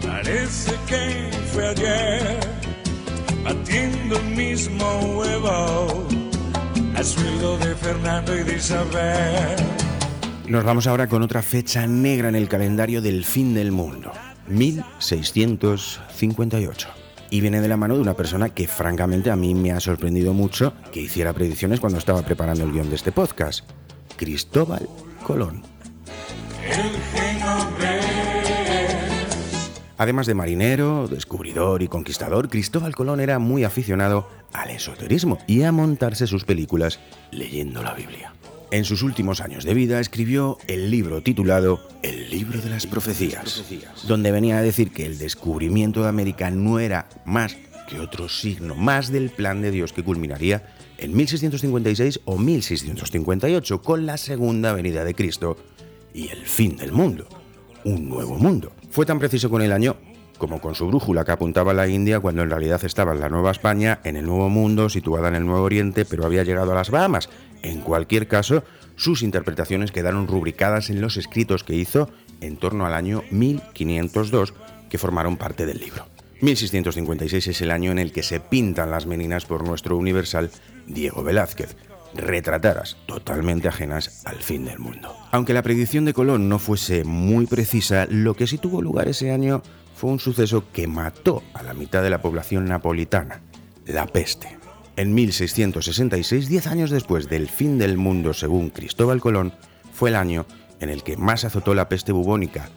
parece 0.06 0.74
que 0.88 1.32
fue 1.54 1.68
ayer, 1.70 2.40
batiendo 3.44 4.18
el 4.18 4.26
mismo 4.36 5.00
huevo, 5.18 6.08
has 6.96 7.16
ruido 7.16 7.58
de 7.58 7.76
Fernando 7.76 8.38
y 8.38 8.44
de 8.44 8.56
Isabel. 8.56 9.56
Nos 10.48 10.64
vamos 10.64 10.86
ahora 10.86 11.08
con 11.08 11.24
otra 11.24 11.42
fecha 11.42 11.88
negra 11.88 12.30
en 12.30 12.36
el 12.36 12.48
calendario 12.48 13.02
del 13.02 13.26
fin 13.26 13.56
del 13.56 13.72
mundo, 13.72 14.12
1658. 14.48 16.90
Y 17.30 17.42
viene 17.42 17.62
de 17.62 17.68
la 17.68 17.78
mano 17.78 17.96
de 17.96 18.02
una 18.02 18.14
persona 18.14 18.50
que 18.50 18.68
francamente 18.68 19.32
a 19.32 19.36
mí 19.36 19.56
me 19.56 19.72
ha 19.72 19.80
sorprendido 19.80 20.34
mucho 20.34 20.74
que 20.92 21.02
hiciera 21.02 21.34
predicciones 21.34 21.80
cuando 21.80 21.98
estaba 21.98 22.22
preparando 22.22 22.64
el 22.64 22.72
guion 22.72 22.90
de 22.90 22.96
este 22.96 23.12
podcast, 23.12 23.68
Cristóbal 24.16 24.88
Colón. 25.24 25.64
Además 29.98 30.28
de 30.28 30.34
marinero, 30.34 31.08
descubridor 31.08 31.82
y 31.82 31.88
conquistador, 31.88 32.50
Cristóbal 32.50 32.96
Colón 32.96 33.22
era 33.22 33.40
muy 33.40 33.64
aficionado 33.64 34.28
al 34.52 34.70
esoterismo 34.70 35.38
y 35.48 35.64
a 35.64 35.72
montarse 35.72 36.28
sus 36.28 36.44
películas 36.44 37.00
leyendo 37.32 37.82
la 37.82 37.94
Biblia. 37.94 38.34
En 38.72 38.84
sus 38.84 39.04
últimos 39.04 39.42
años 39.42 39.64
de 39.64 39.74
vida 39.74 40.00
escribió 40.00 40.58
el 40.68 40.90
libro 40.90 41.22
titulado 41.22 41.88
El 42.02 42.30
libro 42.30 42.60
de 42.60 42.70
las 42.70 42.88
profecías, 42.88 43.64
donde 44.08 44.32
venía 44.32 44.58
a 44.58 44.62
decir 44.62 44.92
que 44.92 45.06
el 45.06 45.18
descubrimiento 45.18 46.02
de 46.02 46.10
América 46.10 46.50
no 46.50 46.80
era 46.80 47.08
más 47.26 47.56
que 47.88 48.00
otro 48.00 48.28
signo 48.28 48.76
más 48.76 49.12
del 49.12 49.30
plan 49.30 49.62
de 49.62 49.72
Dios 49.72 49.94
que 49.94 50.04
culminaría 50.04 50.64
en 50.98 51.16
1656 51.16 52.22
o 52.26 52.38
1658 52.38 53.82
con 53.82 54.06
la 54.06 54.18
segunda 54.18 54.74
venida 54.74 55.04
de 55.04 55.14
Cristo 55.14 55.58
y 56.14 56.30
el 56.30 56.46
fin 56.46 56.78
del 56.78 56.92
mundo, 56.92 57.28
un 57.84 58.10
nuevo 58.10 58.36
mundo. 58.36 58.72
Fue 58.90 59.06
tan 59.06 59.20
preciso 59.20 59.50
con 59.50 59.62
el 59.62 59.72
año 59.72 59.96
como 60.38 60.60
con 60.60 60.76
su 60.76 60.88
brújula 60.88 61.24
que 61.24 61.32
apuntaba 61.32 61.72
a 61.72 61.76
la 61.76 61.88
India 61.88 62.20
cuando 62.20 62.44
en 62.44 62.50
realidad 62.50 62.84
estaba 62.84 63.14
en 63.14 63.20
la 63.20 63.30
Nueva 63.30 63.52
España, 63.52 64.00
en 64.04 64.18
el 64.18 64.26
Nuevo 64.26 64.50
Mundo, 64.50 64.90
situada 64.90 65.30
en 65.30 65.36
el 65.36 65.46
Nuevo 65.46 65.64
Oriente, 65.64 66.06
pero 66.06 66.26
había 66.26 66.44
llegado 66.44 66.72
a 66.72 66.76
las 66.76 66.90
Bahamas. 66.90 67.30
En 67.66 67.82
cualquier 67.82 68.28
caso, 68.28 68.64
sus 68.96 69.24
interpretaciones 69.24 69.92
quedaron 69.92 70.28
rubricadas 70.28 70.92
en 70.92 71.02
los 71.02 71.18
escritos 71.18 71.64
que 71.64 71.74
hizo 71.74 72.12
en 72.40 72.58
torno 72.58 72.86
al 72.86 72.94
año 72.94 73.24
1502, 73.32 74.54
que 74.88 75.00
formaron 75.00 75.38
parte 75.38 75.66
del 75.66 75.80
libro. 75.80 76.06
1656 76.42 77.48
es 77.48 77.62
el 77.62 77.72
año 77.72 77.92
en 77.92 77.98
el 77.98 78.12
que 78.12 78.22
se 78.22 78.40
pintan 78.40 78.92
las 78.92 79.08
meninas 79.08 79.46
por 79.46 79.66
nuestro 79.66 79.98
universal 79.98 80.52
Diego 80.86 81.24
Velázquez, 81.24 81.76
retratadas 82.14 82.98
totalmente 83.08 83.68
ajenas 83.68 84.22
al 84.26 84.38
fin 84.44 84.66
del 84.66 84.78
mundo. 84.78 85.16
Aunque 85.32 85.54
la 85.54 85.64
predicción 85.64 86.06
de 86.06 86.14
Colón 86.14 86.48
no 86.48 86.60
fuese 86.60 87.04
muy 87.04 87.48
precisa, 87.48 88.06
lo 88.12 88.36
que 88.36 88.46
sí 88.46 88.60
tuvo 88.60 88.84
lugar 88.84 89.08
ese 89.08 89.32
año 89.32 89.64
fue 89.96 90.12
un 90.12 90.20
suceso 90.20 90.66
que 90.72 90.86
mató 90.86 91.42
a 91.56 91.64
la 91.64 91.74
mitad 91.74 92.04
de 92.04 92.12
la 92.12 92.22
población 92.22 92.66
napolitana, 92.66 93.42
la 93.88 94.06
peste. 94.06 94.65
En 94.98 95.14
1666, 95.14 96.48
diez 96.48 96.68
años 96.68 96.90
después 96.90 97.28
del 97.28 97.50
fin 97.50 97.78
del 97.78 97.98
mundo 97.98 98.34
según 98.34 98.70
Cristóbal 98.70 99.20
Colón, 99.20 99.52
fue 99.92 100.10
el 100.10 100.16
año 100.16 100.46
en 100.80 100.90
el 100.90 101.04
que 101.04 101.18
más 101.18 101.44
azotó 101.44 101.74
la 101.74 101.90
peste 101.90 102.14
bubónica 102.14 102.70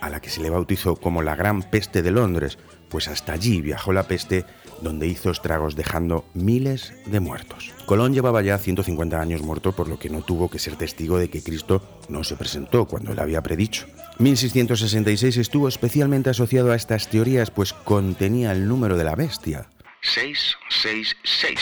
a 0.00 0.08
la 0.08 0.20
que 0.20 0.30
se 0.30 0.40
le 0.40 0.50
bautizó 0.50 0.94
como 0.94 1.22
la 1.22 1.34
Gran 1.34 1.62
Peste 1.62 2.02
de 2.02 2.12
Londres, 2.12 2.58
pues 2.90 3.08
hasta 3.08 3.32
allí 3.32 3.60
viajó 3.60 3.92
la 3.92 4.04
peste 4.04 4.44
donde 4.82 5.08
hizo 5.08 5.30
estragos 5.30 5.74
dejando 5.74 6.24
miles 6.34 6.92
de 7.06 7.18
muertos. 7.18 7.72
Colón 7.86 8.12
llevaba 8.12 8.42
ya 8.42 8.58
150 8.58 9.20
años 9.20 9.42
muerto 9.42 9.72
por 9.72 9.88
lo 9.88 9.98
que 9.98 10.10
no 10.10 10.22
tuvo 10.22 10.48
que 10.48 10.60
ser 10.60 10.76
testigo 10.76 11.18
de 11.18 11.28
que 11.28 11.42
Cristo 11.42 11.82
no 12.08 12.22
se 12.22 12.36
presentó 12.36 12.84
cuando 12.84 13.12
él 13.12 13.18
había 13.18 13.42
predicho. 13.42 13.86
1666 14.18 15.38
estuvo 15.38 15.66
especialmente 15.66 16.30
asociado 16.30 16.70
a 16.70 16.76
estas 16.76 17.08
teorías 17.08 17.50
pues 17.50 17.72
contenía 17.72 18.52
el 18.52 18.68
número 18.68 18.96
de 18.96 19.04
la 19.04 19.16
bestia. 19.16 19.66
666. 20.04 21.58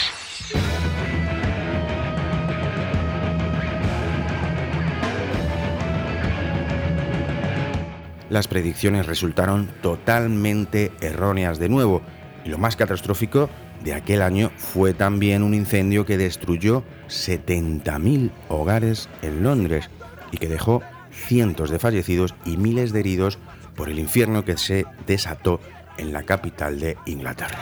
Las 8.28 8.48
predicciones 8.48 9.06
resultaron 9.06 9.70
totalmente 9.80 10.90
erróneas 11.00 11.58
de 11.58 11.68
nuevo 11.68 12.02
y 12.44 12.48
lo 12.48 12.58
más 12.58 12.76
catastrófico 12.76 13.48
de 13.84 13.94
aquel 13.94 14.22
año 14.22 14.50
fue 14.56 14.92
también 14.94 15.42
un 15.42 15.54
incendio 15.54 16.04
que 16.04 16.18
destruyó 16.18 16.82
70.000 17.08 18.32
hogares 18.48 19.08
en 19.22 19.42
Londres 19.42 19.90
y 20.30 20.38
que 20.38 20.48
dejó 20.48 20.82
cientos 21.10 21.70
de 21.70 21.78
fallecidos 21.78 22.34
y 22.44 22.56
miles 22.56 22.92
de 22.92 23.00
heridos 23.00 23.38
por 23.76 23.88
el 23.88 23.98
infierno 23.98 24.44
que 24.44 24.56
se 24.56 24.86
desató 25.06 25.60
en 25.98 26.12
la 26.12 26.22
capital 26.22 26.80
de 26.80 26.96
Inglaterra. 27.06 27.58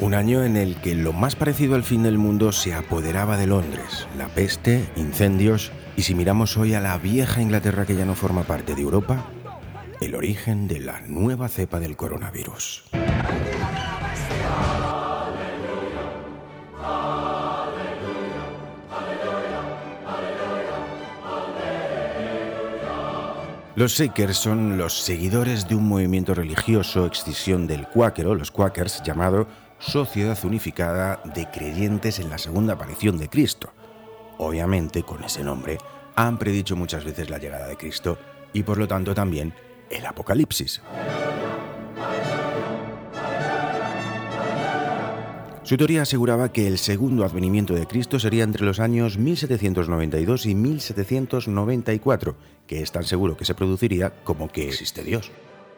Un 0.00 0.14
año 0.14 0.44
en 0.44 0.56
el 0.56 0.76
que 0.76 0.94
lo 0.94 1.12
más 1.12 1.36
parecido 1.36 1.74
al 1.74 1.84
fin 1.84 2.02
del 2.02 2.18
mundo 2.18 2.52
se 2.52 2.74
apoderaba 2.74 3.36
de 3.36 3.46
Londres, 3.46 4.08
la 4.16 4.28
peste, 4.28 4.88
incendios 4.96 5.72
y 5.96 6.02
si 6.02 6.14
miramos 6.14 6.56
hoy 6.56 6.74
a 6.74 6.80
la 6.80 6.96
vieja 6.96 7.42
Inglaterra 7.42 7.84
que 7.84 7.94
ya 7.94 8.06
no 8.06 8.14
forma 8.14 8.44
parte 8.44 8.74
de 8.74 8.80
Europa, 8.80 9.26
el 10.00 10.14
origen 10.14 10.66
de 10.66 10.80
la 10.80 11.00
nueva 11.02 11.48
cepa 11.48 11.78
del 11.78 11.96
coronavirus. 11.96 12.84
Los 23.76 23.92
Shakers 23.92 24.36
son 24.36 24.78
los 24.78 25.00
seguidores 25.00 25.68
de 25.68 25.76
un 25.76 25.88
movimiento 25.88 26.34
religioso, 26.34 27.06
excisión 27.06 27.68
del 27.68 27.86
cuáquero, 27.86 28.34
los 28.34 28.50
Quakers, 28.50 29.00
llamado 29.04 29.46
Sociedad 29.78 30.36
Unificada 30.42 31.22
de 31.24 31.48
Creyentes 31.50 32.18
en 32.18 32.30
la 32.30 32.38
Segunda 32.38 32.74
Aparición 32.74 33.16
de 33.16 33.28
Cristo. 33.28 33.72
Obviamente, 34.38 35.04
con 35.04 35.22
ese 35.22 35.44
nombre, 35.44 35.78
han 36.16 36.36
predicho 36.36 36.74
muchas 36.74 37.04
veces 37.04 37.30
la 37.30 37.38
llegada 37.38 37.68
de 37.68 37.76
Cristo 37.76 38.18
y 38.52 38.64
por 38.64 38.76
lo 38.76 38.88
tanto 38.88 39.14
también 39.14 39.54
el 39.88 40.04
Apocalipsis. 40.04 40.82
Su 45.70 45.76
teoría 45.76 46.02
aseguraba 46.02 46.50
que 46.50 46.66
el 46.66 46.78
segundo 46.78 47.24
advenimiento 47.24 47.74
de 47.74 47.86
Cristo 47.86 48.18
sería 48.18 48.42
entre 48.42 48.64
los 48.64 48.80
años 48.80 49.18
1792 49.18 50.46
y 50.46 50.56
1794, 50.56 52.36
que 52.66 52.82
es 52.82 52.90
tan 52.90 53.04
seguro 53.04 53.36
que 53.36 53.44
se 53.44 53.54
produciría 53.54 54.10
como 54.24 54.48
que 54.48 54.66
existe 54.66 55.04
Dios. 55.04 55.30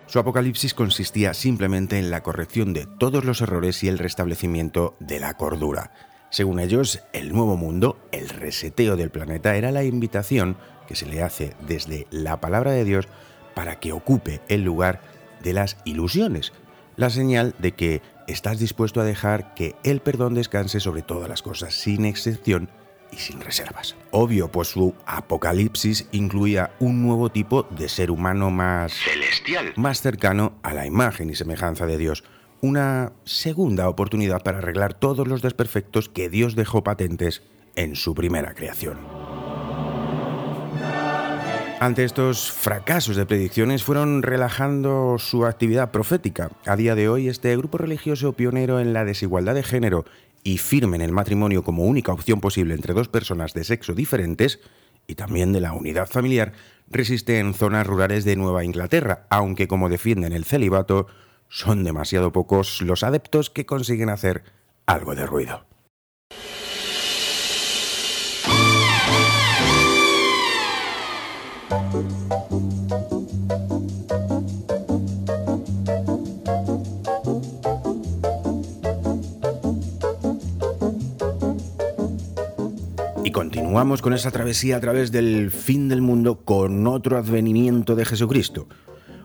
Su 0.07 0.19
apocalipsis 0.19 0.73
consistía 0.73 1.35
simplemente 1.35 1.99
en 1.99 2.11
la 2.11 2.23
corrección 2.23 2.73
de 2.73 2.87
todos 2.87 3.27
los 3.27 3.43
errores 3.43 3.85
y 3.85 3.89
el 3.89 3.99
restablecimiento 3.99 4.97
de 4.99 5.21
la 5.21 5.37
cordura. 5.37 5.93
Según 6.31 6.59
ellos, 6.59 7.03
el 7.13 7.31
nuevo 7.31 7.59
mundo, 7.59 7.99
el 8.13 8.31
reseteo 8.31 8.97
del 8.97 9.11
planeta, 9.11 9.57
era 9.57 9.73
la 9.73 9.85
invitación 9.85 10.57
que 10.89 10.97
se 10.97 11.05
le 11.05 11.23
hace 11.23 11.55
desde 11.69 12.07
la 12.11 12.41
palabra 12.41 12.71
de 12.71 12.87
Dios 12.87 13.09
para 13.55 13.79
que 13.79 13.93
ocupe 13.93 14.41
el 14.49 14.63
lugar 14.63 15.03
de 15.43 15.53
las 15.53 15.77
ilusiones, 15.85 16.55
la 16.97 17.11
señal 17.11 17.55
de 17.59 17.73
que 17.73 18.01
estás 18.27 18.59
dispuesto 18.59 19.01
a 19.01 19.05
dejar 19.05 19.55
que 19.55 19.75
el 19.85 20.01
perdón 20.01 20.35
descanse 20.35 20.81
sobre 20.81 21.03
todas 21.03 21.29
las 21.29 21.43
cosas, 21.43 21.75
sin 21.75 22.05
excepción 22.05 22.69
y 23.13 23.17
sin 23.17 23.41
reservas. 23.41 23.95
Obvio, 24.11 24.51
pues 24.51 24.69
su 24.69 24.95
apocalipsis 25.07 26.09
incluía 26.13 26.73
un 26.81 27.03
nuevo 27.03 27.31
tipo 27.31 27.65
de 27.65 27.89
ser 27.89 28.11
humano 28.11 28.51
más 28.51 28.93
Celestial. 28.95 29.73
más 29.77 30.01
cercano 30.01 30.55
a 30.63 30.73
la 30.73 30.87
imagen 30.87 31.31
y 31.31 31.35
semejanza 31.35 31.87
de 31.87 31.99
Dios, 31.99 32.25
una 32.61 33.13
segunda 33.25 33.89
oportunidad 33.89 34.43
para 34.43 34.59
arreglar 34.59 34.95
todos 34.95 35.27
los 35.27 35.43
desperfectos 35.43 36.09
que 36.09 36.29
Dios 36.29 36.55
dejó 36.55 36.85
patentes 36.85 37.43
en 37.77 37.97
su 37.97 38.15
primera 38.15 38.55
creación. 38.55 39.22
Ante 41.83 42.05
estos 42.05 42.53
fracasos 42.53 43.17
de 43.17 43.27
predicciones 43.27 43.83
fueron 43.83 44.23
relajando 44.23 45.17
su 45.19 45.45
actividad 45.47 45.91
profética. 45.91 46.53
A 46.65 46.77
día 46.77 46.95
de 46.95 47.09
hoy 47.09 47.27
este 47.27 47.57
grupo 47.57 47.77
religioso 47.77 48.35
pionero 48.35 48.79
en 48.79 48.93
la 48.93 49.05
desigualdad 49.05 49.57
de 49.57 49.65
género 49.65 50.05
y 50.45 50.59
firme 50.59 50.95
en 50.95 51.03
el 51.03 51.11
matrimonio 51.11 51.65
como 51.65 51.83
única 51.83 52.13
opción 52.13 52.41
posible 52.41 52.75
entre 52.75 52.95
dos 52.95 53.09
personas 53.09 53.53
de 53.53 53.65
sexo 53.65 53.95
diferentes, 53.95 54.61
y 55.09 55.17
también 55.17 55.53
de 55.53 55.61
la 55.61 55.73
unidad 55.73 56.09
familiar, 56.09 56.53
resiste 56.89 57.41
en 57.41 57.53
zonas 57.53 57.85
rurales 57.85 58.25
de 58.25 58.37
Nueva 58.37 58.63
Inglaterra, 58.63 59.27
aunque 59.29 59.67
como 59.67 59.89
defienden 59.89 60.33
el 60.33 60.45
celibato, 60.45 61.09
son 61.49 61.83
demasiado 61.83 62.31
pocos 62.31 62.81
los 62.81 63.03
adeptos 63.03 63.51
que 63.51 63.67
consiguen 63.67 64.09
hacer 64.09 64.45
algo 64.87 65.17
de 65.17 65.27
ruido. 65.27 65.72
Continuamos 83.33 84.03
con 84.03 84.15
esa 84.15 84.31
travesía 84.31 84.77
a 84.77 84.81
través 84.81 85.11
del 85.11 85.51
fin 85.51 85.89
del 85.89 86.01
mundo 86.01 86.45
con 86.45 86.87
otro 86.87 87.19
advenimiento 87.19 87.97
de 87.97 88.05
Jesucristo. 88.05 88.69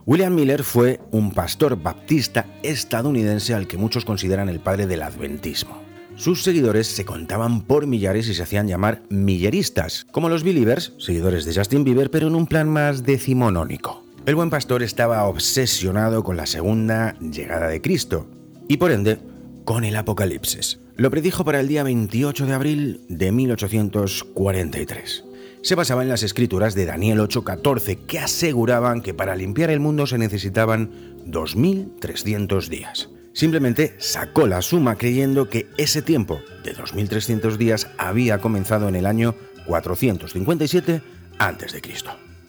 William 0.06 0.34
Miller 0.34 0.64
fue 0.64 1.00
un 1.12 1.32
pastor 1.32 1.82
baptista 1.82 2.46
estadounidense 2.64 3.54
al 3.54 3.68
que 3.68 3.78
muchos 3.78 4.06
consideran 4.06 4.50
el 4.50 4.60
padre 4.60 4.88
del 4.88 5.04
adventismo. 5.04 5.87
Sus 6.18 6.42
seguidores 6.42 6.88
se 6.88 7.06
contaban 7.06 7.62
por 7.62 7.86
millares 7.86 8.28
y 8.28 8.34
se 8.34 8.42
hacían 8.42 8.68
llamar 8.68 9.04
milleristas, 9.10 10.08
como 10.12 10.30
los 10.30 10.44
Believers, 10.44 10.94
seguidores 10.98 11.46
de 11.46 11.54
Justin 11.54 11.84
Bieber, 11.84 12.10
pero 12.10 12.26
en 12.26 12.34
un 12.34 12.48
plan 12.48 12.68
más 12.68 13.04
decimonónico. 13.04 14.04
El 14.26 14.34
buen 14.34 14.50
pastor 14.50 14.82
estaba 14.82 15.24
obsesionado 15.26 16.24
con 16.24 16.36
la 16.36 16.48
segunda 16.48 17.14
llegada 17.20 17.68
de 17.68 17.82
Cristo 17.82 18.28
y 18.68 18.78
por 18.78 18.92
ende 18.92 19.20
con 19.64 19.84
el 19.84 19.96
Apocalipsis. 19.96 20.80
Lo 20.96 21.12
predijo 21.12 21.46
para 21.46 21.60
el 21.60 21.68
día 21.68 21.84
28 21.84 22.48
de 22.48 22.54
abril 22.54 23.02
de 23.10 23.32
1843. 23.32 25.24
Se 25.62 25.76
basaba 25.76 26.02
en 26.02 26.10
las 26.10 26.24
escrituras 26.24 26.74
de 26.74 26.88
Daniel 26.88 27.20
8:14 27.20 28.08
que 28.08 28.18
aseguraban 28.18 29.04
que 29.04 29.14
para 29.14 29.36
limpiar 29.36 29.70
el 29.70 29.82
mundo 29.82 30.08
se 30.08 30.18
necesitaban 30.18 30.90
2300 31.28 32.70
días. 32.72 33.12
Simplemente 33.38 33.94
sacó 34.00 34.48
la 34.48 34.64
suma 34.64 34.96
creyendo 34.96 35.48
que 35.48 35.68
ese 35.78 36.02
tiempo 36.02 36.42
de 36.64 36.74
2300 36.74 37.60
días 37.60 37.88
había 38.00 38.40
comenzado 38.40 38.90
en 38.90 38.96
el 38.96 39.06
año 39.06 39.36
457 39.68 41.04
a.C. 41.38 41.82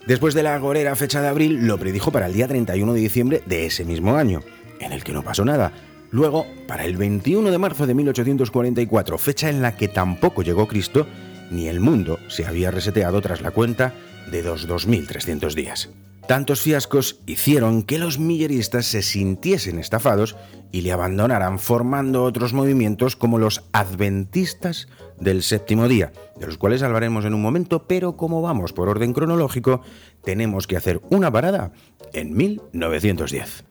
Después 0.07 0.33
de 0.33 0.43
la 0.43 0.55
agorera 0.55 0.97
fecha 0.97 1.21
de 1.21 1.29
abril, 1.29 1.67
lo 1.67 1.77
predijo 1.77 2.11
para 2.11 2.25
el 2.25 2.33
día 2.33 2.49
31 2.49 2.95
de 2.95 3.01
diciembre 3.01 3.43
de 3.45 3.67
ese 3.67 3.85
mismo 3.85 4.17
año, 4.17 4.41
en 4.81 4.93
el 4.93 5.05
que 5.05 5.13
no 5.13 5.23
pasó 5.23 5.45
nada. 5.45 5.75
Luego, 6.11 6.47
para 6.67 6.87
el 6.87 6.97
21 6.97 7.51
de 7.51 7.59
marzo 7.59 7.87
de 7.87 7.93
1844, 7.93 9.19
fecha 9.19 9.51
en 9.51 9.61
la 9.61 9.77
que 9.77 9.89
tampoco 9.89 10.43
llegó 10.43 10.67
Cristo, 10.69 11.07
ni 11.51 11.69
el 11.69 11.81
mundo 11.81 12.19
se 12.29 12.47
había 12.47 12.71
reseteado 12.71 13.21
tras 13.21 13.43
la 13.43 13.51
cuenta 13.51 13.93
de 14.31 14.43
los 14.43 14.67
2300 14.67 15.55
días. 15.55 15.91
Tantos 16.29 16.61
fiascos 16.61 17.21
hicieron 17.25 17.83
que 17.83 17.99
los 17.99 18.19
milleristas 18.19 18.85
se 18.85 19.01
sintiesen 19.01 19.79
estafados 19.79 20.37
y 20.71 20.83
le 20.83 20.93
abandonaran 20.93 21.59
formando 21.59 22.23
otros 22.23 22.53
movimientos 22.53 23.17
como 23.17 23.39
los 23.39 23.65
adventistas 23.73 24.89
del 25.19 25.43
séptimo 25.43 25.89
día, 25.89 26.13
de 26.37 26.47
los 26.47 26.59
cuales 26.59 26.83
hablaremos 26.83 27.25
en 27.25 27.33
un 27.33 27.41
momento, 27.41 27.89
pero 27.89 28.19
como 28.19 28.43
vamos 28.43 28.75
por 28.75 28.91
orden 28.91 29.15
cronológico, 29.15 29.81
tenemos 30.23 30.67
que 30.67 30.77
hacer 30.77 31.01
una 31.09 31.33
parada 31.33 31.73
en 32.13 32.37
1910. 32.37 33.65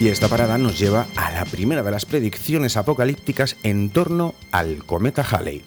Y 0.00 0.08
esta 0.08 0.28
parada 0.28 0.56
nos 0.56 0.78
lleva 0.78 1.06
a 1.14 1.30
la 1.30 1.44
primera 1.44 1.82
de 1.82 1.90
las 1.90 2.06
predicciones 2.06 2.78
apocalípticas 2.78 3.58
en 3.62 3.90
torno 3.90 4.34
al 4.50 4.82
cometa 4.86 5.22
Halley. 5.22 5.62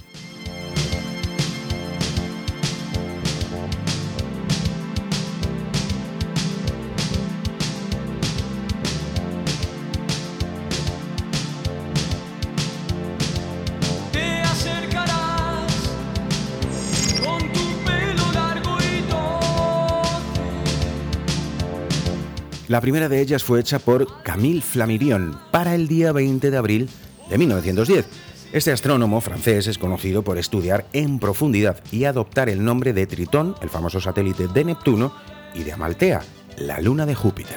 Primera 22.84 23.08
de 23.08 23.22
ellas 23.22 23.46
fue 23.46 23.62
hecha 23.62 23.80
por 23.80 24.22
Camille 24.24 24.60
Flammarion 24.60 25.39
para 25.52 25.74
el 25.74 25.88
día 25.88 26.12
20 26.12 26.52
de 26.52 26.58
abril 26.58 26.89
de 27.30 27.38
1910. 27.38 28.06
Este 28.52 28.74
astrónomo 28.74 29.22
francés 29.22 29.67
es 29.67 29.78
conocido 29.78 30.22
por 30.22 30.38
estudiar 30.38 30.86
en 30.91 31.17
profundidad 31.17 31.82
y 31.93 32.04
adoptar 32.04 32.50
el 32.50 32.62
nombre 32.62 32.91
de 32.91 33.08
Tritón, 33.08 33.56
el 33.62 33.69
famoso 33.69 34.02
satélite 34.02 34.50
de 34.50 34.65
Neptuno, 34.65 35.13
y 35.54 35.63
de 35.63 35.72
Amaltea, 35.72 36.24
la 36.58 36.82
luna 36.82 37.06
de 37.06 37.15
Júpiter. 37.15 37.56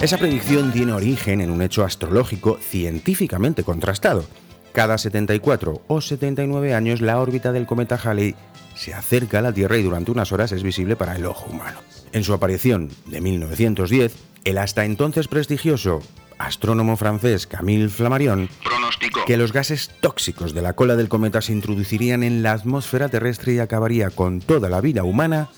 Esa 0.00 0.18
predicción 0.18 0.70
tiene 0.70 0.92
origen 0.92 1.40
en 1.40 1.50
un 1.50 1.62
hecho 1.62 1.82
astrológico 1.82 2.58
científicamente 2.62 3.64
contrastado. 3.64 4.24
Cada 4.72 4.98
74 4.98 5.82
o 5.88 6.00
79 6.00 6.74
años 6.74 7.00
la 7.00 7.18
órbita 7.18 7.52
del 7.52 7.66
cometa 7.66 7.98
Halley 8.02 8.36
se 8.74 8.94
acerca 8.94 9.40
a 9.40 9.42
la 9.42 9.52
Tierra 9.52 9.76
y 9.78 9.82
durante 9.82 10.10
unas 10.10 10.32
horas 10.32 10.52
es 10.52 10.62
visible 10.62 10.96
para 10.96 11.16
el 11.16 11.26
ojo 11.26 11.50
humano. 11.50 11.80
En 12.12 12.24
su 12.24 12.32
aparición 12.32 12.88
de 13.06 13.20
1910, 13.20 14.14
el 14.44 14.58
hasta 14.58 14.84
entonces 14.84 15.28
prestigioso 15.28 16.00
astrónomo 16.38 16.96
francés 16.96 17.46
Camille 17.46 17.88
Flammarion 17.88 18.48
Pronóstico. 18.64 19.24
que 19.26 19.36
los 19.36 19.52
gases 19.52 19.90
tóxicos 20.00 20.54
de 20.54 20.62
la 20.62 20.72
cola 20.72 20.96
del 20.96 21.08
cometa 21.08 21.42
se 21.42 21.52
introducirían 21.52 22.22
en 22.22 22.42
la 22.42 22.52
atmósfera 22.52 23.08
terrestre 23.08 23.54
y 23.54 23.58
acabaría 23.58 24.10
con 24.10 24.40
toda 24.40 24.68
la 24.68 24.80
vida 24.80 25.04
humana 25.04 25.50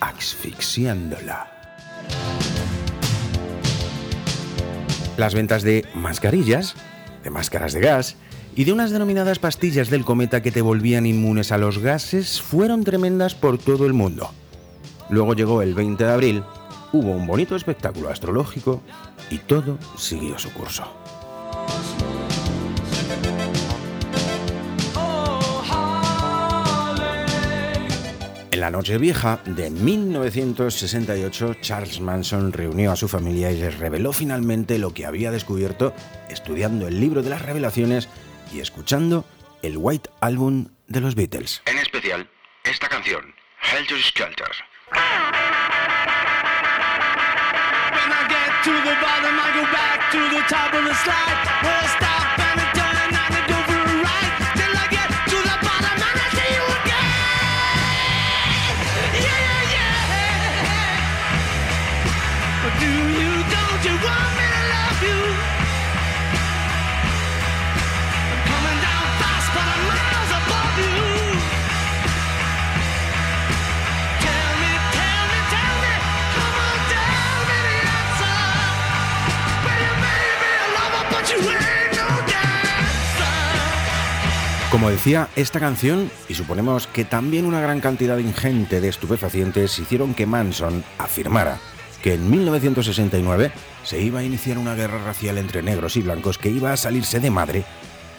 asfixiándola. 0.00 1.52
Las 5.16 5.34
ventas 5.34 5.62
de 5.62 5.86
mascarillas, 5.94 6.74
de 7.24 7.30
máscaras 7.30 7.72
de 7.72 7.80
gas 7.80 8.16
y 8.56 8.64
de 8.64 8.72
unas 8.72 8.90
denominadas 8.90 9.38
pastillas 9.38 9.90
del 9.90 10.04
cometa 10.04 10.42
que 10.42 10.50
te 10.50 10.62
volvían 10.62 11.04
inmunes 11.04 11.52
a 11.52 11.58
los 11.58 11.78
gases 11.78 12.40
fueron 12.40 12.84
tremendas 12.84 13.34
por 13.34 13.58
todo 13.58 13.84
el 13.84 13.92
mundo. 13.92 14.30
Luego 15.10 15.34
llegó 15.34 15.60
el 15.60 15.74
20 15.74 16.02
de 16.02 16.12
abril, 16.12 16.42
hubo 16.92 17.10
un 17.12 17.26
bonito 17.26 17.54
espectáculo 17.54 18.08
astrológico 18.08 18.80
y 19.30 19.38
todo 19.38 19.78
siguió 19.98 20.38
su 20.38 20.50
curso. 20.52 20.84
En 28.50 28.60
la 28.60 28.70
noche 28.70 28.96
vieja 28.96 29.40
de 29.44 29.68
1968, 29.68 31.56
Charles 31.60 32.00
Manson 32.00 32.54
reunió 32.54 32.90
a 32.90 32.96
su 32.96 33.06
familia 33.06 33.52
y 33.52 33.58
les 33.58 33.78
reveló 33.78 34.14
finalmente 34.14 34.78
lo 34.78 34.94
que 34.94 35.04
había 35.04 35.30
descubierto 35.30 35.92
estudiando 36.30 36.88
el 36.88 36.98
libro 36.98 37.22
de 37.22 37.28
las 37.28 37.42
revelaciones 37.42 38.08
y 38.52 38.60
escuchando 38.60 39.24
el 39.62 39.76
White 39.76 40.10
Album 40.20 40.68
de 40.88 41.00
los 41.00 41.14
Beatles. 41.14 41.62
En 41.66 41.78
especial, 41.78 42.28
esta 42.64 42.88
canción, 42.88 43.34
Helter 43.60 44.02
Skelter. 44.02 44.50
When 44.92 45.02
I 48.12 48.28
get 48.28 48.62
to 48.64 48.70
the 48.70 48.94
bottom, 49.00 49.38
I 49.38 49.50
go 49.54 49.62
back 49.72 50.10
to 50.12 50.18
the 50.30 50.42
top 50.48 50.72
of 50.74 50.84
the 50.84 50.94
slide. 50.94 51.38
Where 51.62 51.80
I 51.82 51.86
stop 51.96 52.38
and 52.38 52.60
I 52.60 52.66
turn 52.72 52.96
and 53.02 53.16
I 53.16 53.18
go 53.48 53.58
for 53.66 53.80
a 53.82 53.96
ride. 54.04 54.34
Till 54.54 54.74
I 54.76 54.86
get 54.90 55.10
to 55.10 55.38
the 55.42 55.56
bottom 55.66 55.98
and 56.06 56.18
I 56.22 56.28
see 56.36 56.50
you 56.54 56.64
again. 56.80 57.16
Yeah, 59.26 59.40
yeah, 59.46 59.74
yeah. 59.74 60.72
But 62.62 62.74
do 62.78 62.90
you, 63.18 63.30
don't 63.50 63.82
you 63.88 63.94
want 64.06 64.30
me 64.38 64.46
to 64.54 64.62
love 64.70 65.02
you? 65.02 65.55
Como 84.76 84.90
decía, 84.90 85.30
esta 85.36 85.58
canción, 85.58 86.10
y 86.28 86.34
suponemos 86.34 86.86
que 86.86 87.06
también 87.06 87.46
una 87.46 87.62
gran 87.62 87.80
cantidad 87.80 88.18
ingente 88.18 88.82
de 88.82 88.90
estupefacientes, 88.90 89.78
hicieron 89.78 90.12
que 90.12 90.26
Manson 90.26 90.84
afirmara 90.98 91.58
que 92.02 92.12
en 92.12 92.30
1969 92.30 93.52
se 93.84 94.02
iba 94.02 94.20
a 94.20 94.22
iniciar 94.22 94.58
una 94.58 94.74
guerra 94.74 95.02
racial 95.02 95.38
entre 95.38 95.62
negros 95.62 95.96
y 95.96 96.02
blancos 96.02 96.36
que 96.36 96.50
iba 96.50 96.74
a 96.74 96.76
salirse 96.76 97.20
de 97.20 97.30
madre 97.30 97.64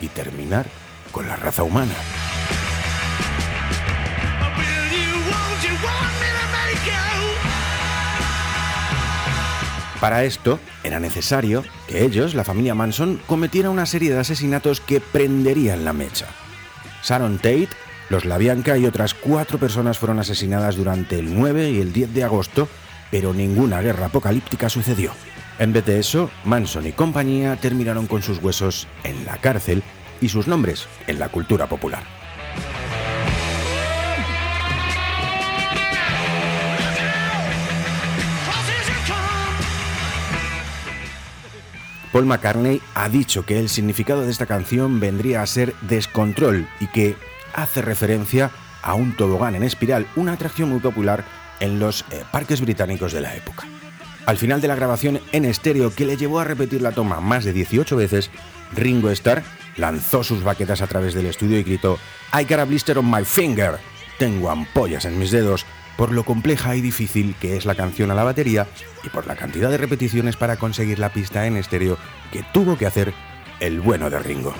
y 0.01 0.07
terminar 0.07 0.65
con 1.11 1.27
la 1.27 1.35
raza 1.35 1.61
humana. 1.61 1.93
Para 10.01 10.23
esto 10.23 10.59
era 10.83 10.99
necesario 10.99 11.63
que 11.87 12.03
ellos, 12.03 12.33
la 12.33 12.43
familia 12.43 12.73
Manson, 12.73 13.21
cometiera 13.27 13.69
una 13.69 13.85
serie 13.85 14.11
de 14.11 14.19
asesinatos 14.19 14.81
que 14.81 14.99
prenderían 14.99 15.85
la 15.85 15.93
mecha. 15.93 16.25
Sharon 17.07 17.37
Tate, 17.37 17.69
los 18.09 18.25
LaBianca 18.25 18.77
y 18.77 18.85
otras 18.85 19.13
cuatro 19.13 19.57
personas 19.57 19.97
fueron 19.97 20.19
asesinadas 20.19 20.75
durante 20.75 21.17
el 21.17 21.33
9 21.33 21.71
y 21.71 21.79
el 21.79 21.93
10 21.93 22.13
de 22.13 22.25
agosto, 22.25 22.67
pero 23.11 23.33
ninguna 23.33 23.81
guerra 23.81 24.07
apocalíptica 24.07 24.67
sucedió. 24.67 25.11
En 25.57 25.71
vez 25.71 25.85
de 25.85 25.99
eso, 25.99 26.29
Manson 26.43 26.85
y 26.85 26.91
compañía 26.91 27.55
terminaron 27.55 28.07
con 28.07 28.21
sus 28.21 28.43
huesos 28.43 28.89
en 29.05 29.25
la 29.25 29.37
cárcel 29.37 29.83
y 30.19 30.27
sus 30.27 30.47
nombres 30.47 30.85
en 31.07 31.17
la 31.17 31.29
cultura 31.29 31.67
popular. 31.67 32.16
Paul 42.17 42.25
McCartney 42.25 42.81
ha 42.95 43.09
dicho 43.09 43.45
que 43.45 43.59
el 43.59 43.69
significado 43.69 44.23
de 44.23 44.31
esta 44.31 44.47
canción 44.47 44.99
vendría 44.99 45.43
a 45.43 45.45
ser 45.45 45.75
descontrol 45.81 46.67
y 46.79 46.87
que 46.87 47.15
hace 47.53 47.83
referencia 47.83 48.49
a 48.81 48.95
un 48.95 49.15
tobogán 49.15 49.53
en 49.53 49.61
espiral, 49.61 50.07
una 50.15 50.33
atracción 50.33 50.69
muy 50.69 50.79
popular 50.79 51.23
en 51.59 51.77
los 51.77 52.05
eh, 52.09 52.23
parques 52.31 52.59
británicos 52.59 53.13
de 53.13 53.21
la 53.21 53.35
época. 53.35 53.67
Al 54.25 54.39
final 54.39 54.61
de 54.61 54.67
la 54.67 54.73
grabación 54.73 55.21
en 55.31 55.45
estéreo 55.45 55.93
que 55.93 56.07
le 56.07 56.17
llevó 56.17 56.39
a 56.39 56.43
repetir 56.43 56.81
la 56.81 56.91
toma 56.91 57.21
más 57.21 57.45
de 57.45 57.53
18 57.53 57.95
veces, 57.95 58.31
Ringo 58.75 59.11
Starr 59.11 59.43
lanzó 59.75 60.23
sus 60.23 60.43
baquetas 60.43 60.81
a 60.81 60.87
través 60.87 61.13
del 61.13 61.27
estudio 61.27 61.59
y 61.59 61.63
gritó 61.63 61.99
I 62.33 62.45
got 62.45 62.61
a 62.61 62.65
blister 62.65 62.97
on 62.97 63.11
my 63.11 63.23
finger. 63.23 63.77
Tengo 64.17 64.49
ampollas 64.49 65.05
en 65.05 65.19
mis 65.19 65.29
dedos 65.29 65.67
por 65.97 66.11
lo 66.11 66.23
compleja 66.23 66.75
y 66.75 66.81
difícil 66.81 67.35
que 67.41 67.57
es 67.57 67.65
la 67.65 67.75
canción 67.75 68.11
a 68.11 68.15
la 68.15 68.23
batería 68.23 68.67
y 69.03 69.09
por 69.09 69.27
la 69.27 69.35
cantidad 69.35 69.69
de 69.69 69.77
repeticiones 69.77 70.37
para 70.37 70.55
conseguir 70.55 70.99
la 70.99 71.09
pista 71.09 71.47
en 71.47 71.57
estéreo 71.57 71.97
que 72.31 72.45
tuvo 72.53 72.77
que 72.77 72.85
hacer 72.85 73.13
el 73.59 73.81
bueno 73.81 74.09
de 74.09 74.19
Ringo. 74.19 74.53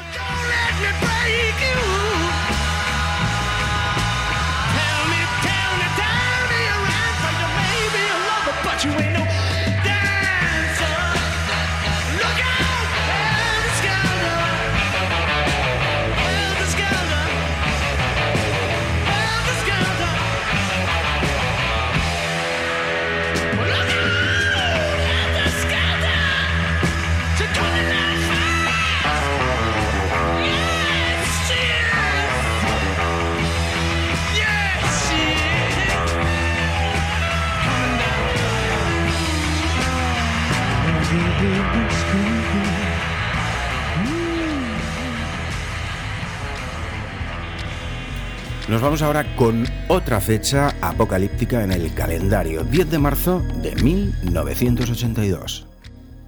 Nos 48.77 48.83
vamos 48.83 49.01
ahora 49.01 49.35
con 49.35 49.65
otra 49.87 50.21
fecha 50.21 50.75
apocalíptica 50.81 51.63
en 51.63 51.71
el 51.71 51.91
calendario, 51.95 52.63
10 52.63 52.91
de 52.91 52.99
marzo 52.99 53.41
de 53.63 53.73
1982. 53.73 55.65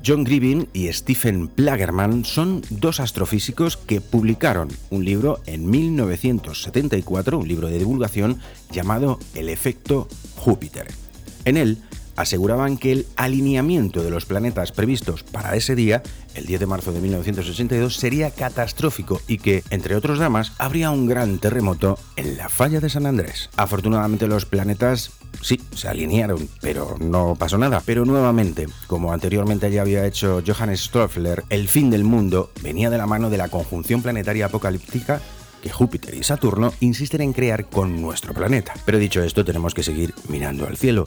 John 0.04 0.24
Gribbin 0.24 0.68
y 0.74 0.92
Stephen 0.92 1.48
Plagerman 1.48 2.26
son 2.26 2.64
dos 2.72 3.00
astrofísicos 3.02 3.78
que 3.78 4.02
publicaron 4.02 4.70
un 4.90 5.06
libro 5.06 5.42
en 5.46 5.70
1974, 5.70 7.38
un 7.38 7.48
libro 7.48 7.68
de 7.68 7.78
divulgación 7.78 8.40
llamado 8.72 9.20
El 9.36 9.50
efecto 9.50 10.08
Júpiter. 10.36 10.88
En 11.46 11.56
él 11.56 11.78
aseguraban 12.20 12.78
que 12.78 12.92
el 12.92 13.08
alineamiento 13.16 14.04
de 14.04 14.10
los 14.12 14.26
planetas 14.26 14.74
previstos 14.74 15.24
para 15.24 15.56
ese 15.56 15.74
día, 15.74 16.04
el 16.36 16.46
10 16.46 16.60
de 16.60 16.66
marzo 16.66 16.92
de 16.92 17.00
1982, 17.00 17.96
sería 17.96 18.30
catastrófico 18.32 19.22
y 19.26 19.38
que, 19.38 19.64
entre 19.70 19.96
otros 19.96 20.20
dramas, 20.20 20.52
habría 20.58 20.92
un 20.92 21.08
gran 21.08 21.40
terremoto 21.40 21.98
en 22.18 22.36
la 22.38 22.50
falla 22.50 22.82
de 22.82 22.90
San 22.90 23.06
Andrés. 23.06 23.50
Afortunadamente 23.56 24.28
los 24.28 24.46
planetas 24.46 25.12
sí, 25.42 25.62
se 25.74 25.88
alinearon, 25.88 26.50
pero 26.60 26.98
no 27.00 27.36
pasó 27.40 27.58
nada. 27.58 27.82
Pero 27.86 28.04
nuevamente, 28.04 28.68
como 28.88 29.14
anteriormente 29.14 29.72
ya 29.72 29.82
había 29.82 30.06
hecho 30.06 30.44
Johannes 30.46 30.82
Stoffler, 30.82 31.46
el 31.50 31.70
fin 31.70 31.90
del 31.90 32.04
mundo 32.04 32.52
venía 32.62 32.90
de 32.90 32.98
la 32.98 33.08
mano 33.08 33.30
de 33.30 33.38
la 33.38 33.48
conjunción 33.48 34.02
planetaria 34.02 34.48
apocalíptica 34.48 35.22
que 35.62 35.70
Júpiter 35.70 36.16
y 36.16 36.24
Saturno 36.24 36.74
insisten 36.80 37.22
en 37.22 37.34
crear 37.34 37.66
con 37.66 38.02
nuestro 38.02 38.34
planeta. 38.34 38.74
Pero 38.86 38.98
dicho 38.98 39.24
esto, 39.24 39.46
tenemos 39.46 39.74
que 39.74 39.84
seguir 39.84 40.14
mirando 40.28 40.68
al 40.68 40.78
cielo, 40.78 41.06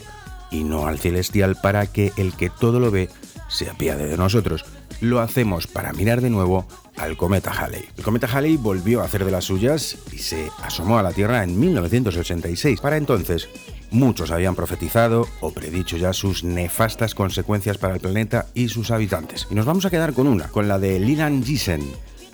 y 0.53 0.65
no 0.65 0.87
al 0.87 0.99
celestial 0.99 1.57
para 1.61 1.87
que 1.87 2.13
el 2.17 2.35
que 2.35 2.51
todo 2.51 2.79
lo 2.79 2.91
ve 2.91 3.09
se 3.49 3.69
apiade 3.69 4.07
de 4.07 4.17
nosotros. 4.17 4.65
Lo 5.01 5.21
hacemos 5.21 5.67
para 5.67 5.93
mirar 5.93 6.21
de 6.21 6.31
nuevo 6.31 6.67
al 6.97 7.17
cometa 7.17 7.51
Halley. 7.51 7.85
El 7.97 8.05
cometa 8.05 8.29
Halley 8.29 8.57
volvió 8.57 9.01
a 9.01 9.07
hacer 9.07 9.25
de 9.25 9.33
las 9.33 9.45
suyas 9.47 9.97
y 10.13 10.19
se 10.19 10.49
asomó 10.63 10.99
a 10.99 11.03
la 11.03 11.13
Tierra 11.13 11.43
en 11.43 11.59
1986. 11.59 12.81
Para 12.81 12.97
entonces, 12.97 13.49
muchos 13.91 14.31
habían 14.31 14.55
profetizado 14.55 15.27
o 15.41 15.53
predicho 15.53 15.97
ya 15.97 16.13
sus 16.13 16.45
nefastas 16.45 17.15
consecuencias 17.15 17.79
para 17.79 17.95
el 17.95 18.01
planeta 18.01 18.47
y 18.55 18.69
sus 18.69 18.91
habitantes. 18.91 19.49
Y 19.51 19.55
nos 19.55 19.67
vamos 19.67 19.85
a 19.87 19.91
quedar 19.91 20.13
con 20.13 20.27
una, 20.27 20.49
con 20.49 20.69
la 20.69 20.79
de 20.79 21.01
Lilan 21.01 21.43
Giesen, 21.43 21.83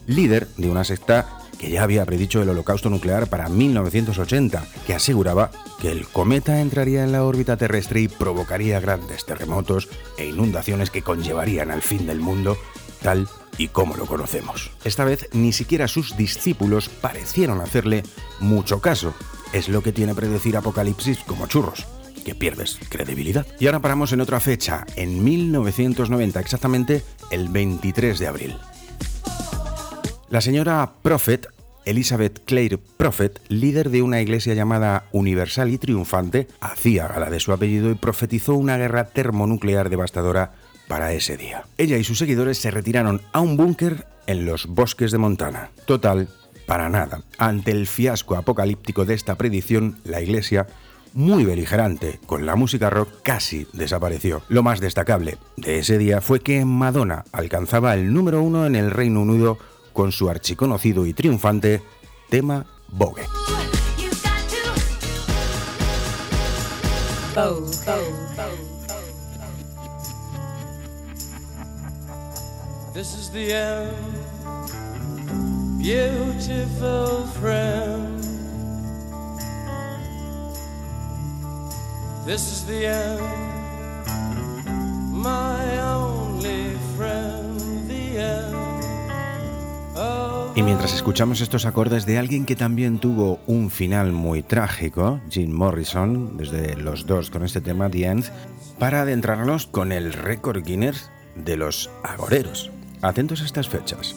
líder 0.07 0.49
de 0.57 0.71
una 0.71 0.85
secta 0.85 1.38
que 1.59 1.71
ya 1.71 1.83
había 1.83 2.07
predicho 2.07 2.43
el 2.43 2.49
holocausto 2.49 2.89
nuclear 2.89 3.29
para 3.29 3.49
1980, 3.49 4.65
que 4.87 4.95
aseguraba 4.95 5.51
que 5.81 5.91
el 5.91 6.07
cometa 6.07 6.61
entraría 6.61 7.05
en 7.05 7.13
la 7.13 7.25
órbita 7.25 7.57
terrestre 7.57 8.01
y 8.01 8.09
provocaría 8.09 8.81
grandes 8.81 9.27
terremotos 9.27 9.89
e 10.17 10.27
inundaciones 10.27 10.91
que 10.91 11.03
conllevarían 11.03 11.71
al 11.71 11.83
fin 11.83 12.07
del 12.07 12.21
mundo, 12.21 12.57
tal 13.03 13.29
y 13.59 13.69
como 13.69 13.97
lo 13.97 14.07
conocemos. 14.07 14.71
Esta 14.85 15.05
vez 15.05 15.29
ni 15.33 15.53
siquiera 15.53 15.89
sus 15.89 16.17
discípulos 16.17 16.89
parecieron 16.89 17.61
hacerle 17.61 18.05
mucho 18.41 18.81
caso. 18.81 19.15
Es 19.53 19.69
lo 19.69 19.83
que 19.83 19.93
tiene 19.93 20.15
predecir 20.15 20.57
Apocalipsis 20.57 21.19
como 21.27 21.47
churros 21.47 21.87
que 22.25 22.35
pierdes 22.35 22.79
credibilidad. 22.91 23.47
Y 23.59 23.67
ahora 23.67 23.81
paramos 23.81 24.13
en 24.13 24.21
otra 24.21 24.39
fecha, 24.39 24.85
en 24.97 25.25
1990, 25.25 26.41
exactamente 26.41 27.03
el 27.31 27.49
23 27.49 28.19
de 28.19 28.27
abril. 28.27 28.59
La 30.31 30.43
señora 30.43 30.93
Prophet, 31.01 31.49
Elizabeth 31.87 32.45
Clare 32.45 32.77
Prophet, 32.77 33.41
líder 33.49 33.89
de 33.89 34.03
una 34.03 34.21
iglesia 34.21 34.53
llamada 34.53 35.07
Universal 35.13 35.71
y 35.71 35.79
Triunfante, 35.79 36.49
hacía 36.61 37.09
gala 37.09 37.31
de 37.31 37.41
su 37.41 37.51
apellido 37.51 37.91
y 37.91 37.95
profetizó 37.95 38.55
una 38.55 38.77
guerra 38.77 39.07
termonuclear 39.07 39.89
devastadora 39.89 40.53
para 40.87 41.15
ese 41.15 41.39
día. 41.39 41.65
Ella 41.79 41.97
y 41.97 42.05
sus 42.05 42.19
seguidores 42.19 42.59
se 42.59 42.71
retiraron 42.71 43.23
a 43.33 43.41
un 43.41 43.57
búnker 43.57 44.07
en 44.27 44.45
los 44.45 44.67
bosques 44.67 45.13
de 45.13 45.19
Montana. 45.19 45.71
Total, 45.87 46.29
para 46.67 46.91
nada. 46.91 47.23
Ante 47.39 47.71
el 47.71 47.87
fiasco 47.87 48.37
apocalíptico 48.37 49.07
de 49.07 49.15
esta 49.15 49.37
predicción, 49.37 49.99
la 50.05 50.21
iglesia 50.21 50.67
muy 51.15 51.47
beligerante 51.47 52.21
con 52.27 52.45
la 52.45 52.55
música 52.55 52.91
rock 52.91 53.09
casi 53.23 53.67
desapareció. 53.73 54.43
Lo 54.51 54.63
más 54.63 54.81
destacable 54.81 55.39
de 55.57 55.79
ese 55.79 55.97
día 55.97 56.21
fue 56.21 56.41
que 56.41 56.67
Madonna 56.67 57.25
alcanzaba 57.33 57.95
el 57.95 58.13
número 58.13 58.43
uno 58.43 58.67
en 58.67 58.77
el 58.77 58.91
Reino 58.91 59.23
Unido 59.23 59.59
con 59.93 60.13
su 60.13 60.29
archiconocido 60.29 61.07
y 61.07 61.13
triunfante 61.13 61.83
tema 62.29 62.67
Vogue. 62.89 63.23
This 72.95 73.15
is 73.15 73.31
the 73.31 73.53
end, 73.53 73.95
beautiful 75.79 77.27
friend. 77.41 78.19
This 82.27 82.51
is 82.51 82.65
the 82.67 82.87
end, 82.87 83.23
my 85.13 85.79
only 85.79 86.77
friend, 86.97 87.61
the 87.89 88.19
end. 88.19 88.48
Y 90.55 90.63
mientras 90.63 90.93
escuchamos 90.93 91.41
estos 91.41 91.67
acordes 91.67 92.05
de 92.05 92.19
alguien 92.19 92.45
que 92.45 92.57
también 92.57 92.99
tuvo 92.99 93.39
un 93.47 93.71
final 93.71 94.13
muy 94.13 94.43
trágico, 94.43 95.21
Jim 95.31 95.53
Morrison, 95.53 96.37
desde 96.37 96.77
los 96.77 97.07
dos 97.07 97.31
con 97.31 97.45
este 97.45 97.61
tema, 97.61 97.89
para 98.79 99.03
adentrarnos 99.03 99.67
con 99.67 99.93
el 99.93 100.13
récord 100.13 100.65
Guinness 100.65 101.11
de 101.37 101.57
los 101.57 101.91
agoreros. 102.03 102.71
Atentos 103.03 103.43
a 103.43 103.45
estas 103.45 103.69
fechas. 103.69 104.17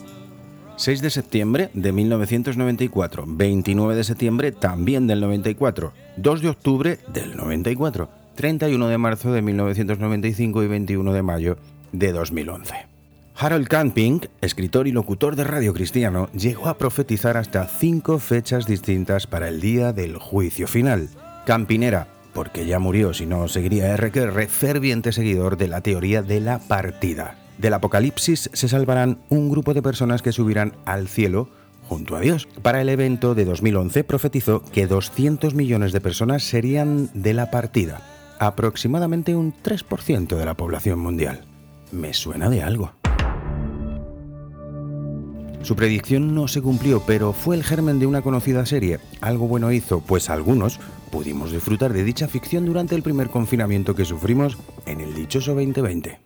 6 0.78 1.02
de 1.02 1.10
septiembre 1.12 1.70
de 1.76 1.92
1994, 1.92 3.26
29 3.28 3.96
de 3.96 4.04
septiembre 4.04 4.52
también 4.52 5.06
del 5.06 5.22
94, 5.22 5.94
2 6.18 6.42
de 6.42 6.50
octubre 6.50 7.00
del 7.14 7.38
94, 7.38 8.10
31 8.34 8.88
de 8.88 8.98
marzo 8.98 9.32
de 9.32 9.44
1995 9.44 10.64
y 10.64 10.68
21 10.68 11.14
de 11.14 11.22
mayo 11.22 11.58
de 11.92 12.12
2011. 12.12 12.91
Harold 13.36 13.68
Camping, 13.68 14.20
escritor 14.42 14.88
y 14.88 14.92
locutor 14.92 15.36
de 15.36 15.44
Radio 15.44 15.74
Cristiano, 15.74 16.30
llegó 16.34 16.68
a 16.68 16.78
profetizar 16.78 17.38
hasta 17.38 17.66
cinco 17.66 18.20
fechas 18.20 18.68
distintas 18.68 19.26
para 19.26 19.48
el 19.48 19.60
día 19.62 19.94
del 19.94 20.18
juicio 20.18 20.68
final. 20.68 21.10
Camping 21.46 21.82
era, 21.82 22.08
porque 22.34 22.66
ya 22.66 22.80
murió, 22.80 23.14
si 23.14 23.26
no 23.26 23.48
seguiría 23.48 23.98
RQR, 23.98 24.48
ferviente 24.48 25.12
seguidor 25.12 25.58
de 25.58 25.68
la 25.68 25.82
teoría 25.82 26.22
de 26.22 26.40
la 26.40 26.60
partida. 26.60 27.36
Del 27.58 27.74
apocalipsis 27.74 28.50
se 28.54 28.68
salvarán 28.68 29.20
un 29.30 29.50
grupo 29.50 29.74
de 29.74 29.82
personas 29.82 30.22
que 30.22 30.32
subirán 30.32 30.74
al 30.86 31.08
cielo 31.08 31.50
junto 31.88 32.16
a 32.16 32.22
Dios. 32.22 32.48
Para 32.62 32.82
el 32.82 32.90
evento 32.90 33.36
de 33.36 33.46
2011 33.46 34.04
profetizó 34.04 34.64
que 34.64 34.88
200 34.88 35.56
millones 35.56 35.92
de 35.92 36.02
personas 36.02 36.44
serían 36.44 37.10
de 37.14 37.34
la 37.34 37.52
partida, 37.52 38.02
aproximadamente 38.40 39.36
un 39.36 39.54
3% 39.54 40.38
de 40.38 40.46
la 40.46 40.56
población 40.56 41.00
mundial. 41.00 41.46
Me 41.92 42.14
suena 42.14 42.50
de 42.50 42.64
algo. 42.64 43.01
Su 45.64 45.76
predicción 45.76 46.34
no 46.34 46.48
se 46.48 46.62
cumplió, 46.62 47.04
pero 47.06 47.34
fue 47.34 47.56
el 47.56 47.64
germen 47.64 48.00
de 48.00 48.08
una 48.08 48.24
conocida 48.24 48.66
serie. 48.66 49.00
Algo 49.22 49.48
bueno 49.48 49.72
hizo, 49.72 50.02
pues 50.02 50.30
algunos 50.30 50.80
pudimos 51.12 51.52
disfrutar 51.52 51.94
de 51.94 52.04
dicha 52.04 52.28
ficción 52.28 52.66
durante 52.66 52.96
el 52.96 53.04
primer 53.04 53.30
confinamiento 53.30 53.94
que 53.94 54.06
sufrimos 54.06 54.58
en 54.88 55.02
el 55.02 55.14
dichoso 55.14 55.54
2020. 55.54 56.20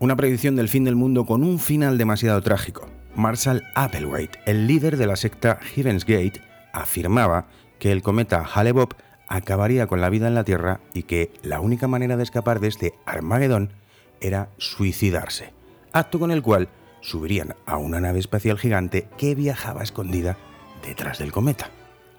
Una 0.00 0.16
predicción 0.16 0.56
del 0.56 0.68
fin 0.68 0.84
del 0.84 0.96
mundo 0.96 1.24
con 1.24 1.42
un 1.42 1.58
final 1.58 1.96
demasiado 1.96 2.40
trágico. 2.42 2.88
Marshall 3.14 3.62
Applewhite, 3.74 4.38
el 4.46 4.66
líder 4.66 4.96
de 4.96 5.06
la 5.06 5.16
secta 5.16 5.58
Heaven's 5.74 6.04
Gate, 6.04 6.40
afirmaba 6.72 7.46
que 7.78 7.90
el 7.92 8.02
cometa 8.02 8.44
Hale-Bopp 8.44 8.94
acabaría 9.30 9.86
con 9.86 10.02
la 10.02 10.10
vida 10.10 10.28
en 10.28 10.34
la 10.34 10.44
Tierra 10.44 10.80
y 10.92 11.04
que 11.04 11.32
la 11.42 11.60
única 11.60 11.88
manera 11.88 12.18
de 12.18 12.24
escapar 12.24 12.60
de 12.60 12.68
este 12.68 12.94
Armagedón 13.06 13.72
era 14.20 14.50
suicidarse, 14.58 15.54
acto 15.92 16.18
con 16.18 16.30
el 16.30 16.42
cual 16.42 16.68
subirían 17.00 17.54
a 17.64 17.78
una 17.78 18.00
nave 18.00 18.18
espacial 18.18 18.58
gigante 18.58 19.08
que 19.16 19.34
viajaba 19.34 19.82
escondida 19.82 20.36
detrás 20.84 21.18
del 21.18 21.32
cometa. 21.32 21.70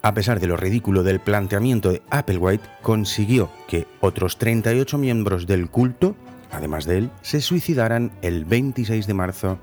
A 0.01 0.15
pesar 0.15 0.39
de 0.39 0.47
lo 0.47 0.57
ridículo 0.57 1.03
del 1.03 1.19
planteamiento 1.19 1.91
de 1.91 2.01
Applewhite, 2.09 2.67
consiguió 2.81 3.51
que 3.67 3.85
otros 3.99 4.37
38 4.39 4.97
miembros 4.97 5.45
del 5.45 5.69
culto, 5.69 6.15
además 6.49 6.85
de 6.85 6.97
él, 6.97 7.11
se 7.21 7.41
suicidaran 7.41 8.11
el 8.23 8.45
26 8.45 9.05
de 9.05 9.13
marzo 9.13 9.59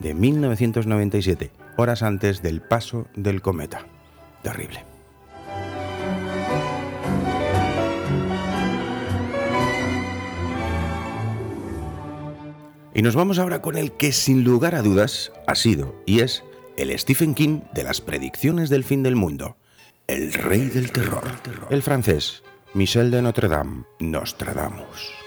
de 0.00 0.14
1997, 0.14 1.50
horas 1.76 2.02
antes 2.02 2.40
del 2.40 2.62
paso 2.62 3.06
del 3.14 3.42
cometa. 3.42 3.86
Terrible. 4.42 4.91
Y 12.94 13.02
nos 13.02 13.14
vamos 13.14 13.38
ahora 13.38 13.62
con 13.62 13.76
el 13.76 13.92
que 13.92 14.12
sin 14.12 14.44
lugar 14.44 14.74
a 14.74 14.82
dudas 14.82 15.32
ha 15.46 15.54
sido 15.54 15.94
y 16.06 16.20
es 16.20 16.44
el 16.76 16.96
Stephen 16.98 17.34
King 17.34 17.60
de 17.72 17.84
las 17.84 18.00
predicciones 18.00 18.68
del 18.68 18.84
fin 18.84 19.02
del 19.02 19.16
mundo, 19.16 19.56
el 20.06 20.32
rey 20.32 20.66
del 20.66 20.92
terror, 20.92 21.24
el 21.70 21.82
francés 21.82 22.42
Michel 22.74 23.10
de 23.10 23.22
Notre 23.22 23.48
Dame, 23.48 23.84
Nostradamus. 23.98 25.21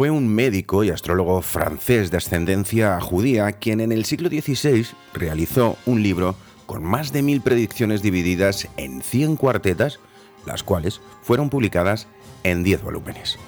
Fue 0.00 0.10
un 0.10 0.28
médico 0.28 0.82
y 0.82 0.88
astrólogo 0.88 1.42
francés 1.42 2.10
de 2.10 2.16
ascendencia 2.16 2.98
judía 3.02 3.52
quien 3.52 3.82
en 3.82 3.92
el 3.92 4.06
siglo 4.06 4.30
XVI 4.30 4.86
realizó 5.12 5.76
un 5.84 6.02
libro 6.02 6.36
con 6.64 6.82
más 6.82 7.12
de 7.12 7.20
mil 7.20 7.42
predicciones 7.42 8.00
divididas 8.00 8.66
en 8.78 9.02
100 9.02 9.36
cuartetas, 9.36 10.00
las 10.46 10.62
cuales 10.62 11.02
fueron 11.20 11.50
publicadas 11.50 12.08
en 12.44 12.62
10 12.62 12.82
volúmenes. 12.82 13.38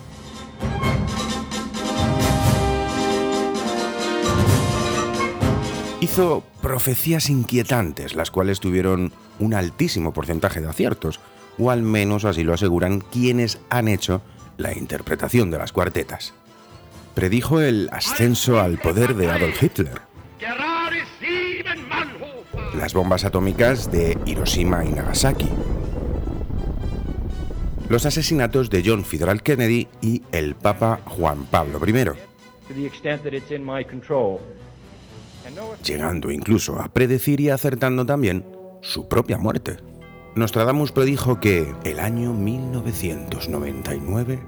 Hizo 6.03 6.45
profecías 6.61 7.31
inquietantes, 7.31 8.15
las 8.15 8.31
cuales 8.31 8.61
tuvieron 8.61 9.15
un 9.39 9.55
altísimo 9.55 10.13
porcentaje 10.13 10.61
de 10.61 10.69
aciertos, 10.69 11.19
o 11.59 11.71
al 11.71 11.81
menos 11.81 12.27
así 12.27 12.45
lo 12.45 12.53
aseguran 12.53 13.01
quienes 13.01 13.59
han 13.71 13.89
hecho 13.89 14.21
la 14.59 14.77
interpretación 14.77 15.51
de 15.51 15.57
las 15.57 15.73
cuartetas. 15.73 16.35
Predijo 17.15 17.61
el 17.61 17.89
ascenso 17.93 18.59
al 18.59 18.79
poder 18.79 19.15
de 19.15 19.31
Adolf 19.31 19.63
Hitler, 19.63 20.01
las 22.75 22.95
bombas 22.95 23.25
atómicas 23.25 23.93
de 23.93 24.19
Hiroshima 24.25 24.85
y 24.85 24.93
Nagasaki, 24.93 25.49
los 27.89 28.07
asesinatos 28.07 28.71
de 28.71 28.83
John 28.85 29.05
Fitzgerald 29.05 29.43
Kennedy 29.43 29.89
y 30.01 30.23
el 30.33 30.55
Papa 30.55 31.01
Juan 31.05 31.45
Pablo 31.45 31.79
I, 31.87 31.93
llegando 35.85 36.31
incluso 36.31 36.81
a 36.81 36.89
predecir 36.89 37.41
y 37.41 37.51
acertando 37.51 38.07
también 38.07 38.47
su 38.81 39.07
propia 39.07 39.37
muerte. 39.37 39.77
Nostradamus 40.35 40.93
predijo 40.93 41.41
que 41.41 41.75
el 41.85 42.01
año 42.01 42.33
1999, 42.33 44.43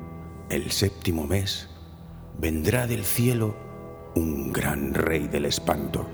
el 0.49 0.71
séptimo 0.71 1.27
mes, 1.27 1.69
vendrá 2.39 2.87
del 2.87 3.05
cielo 3.05 3.57
un 4.15 4.53
gran 4.53 4.95
rey 4.95 5.29
del 5.29 5.47
espanto. 5.47 6.07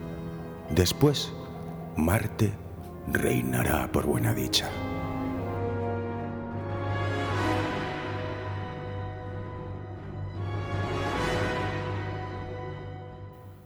Después, 0.70 1.32
Marte 1.96 2.52
reinará 3.08 3.90
por 3.90 4.06
buena 4.06 4.34
dicha. 4.34 4.70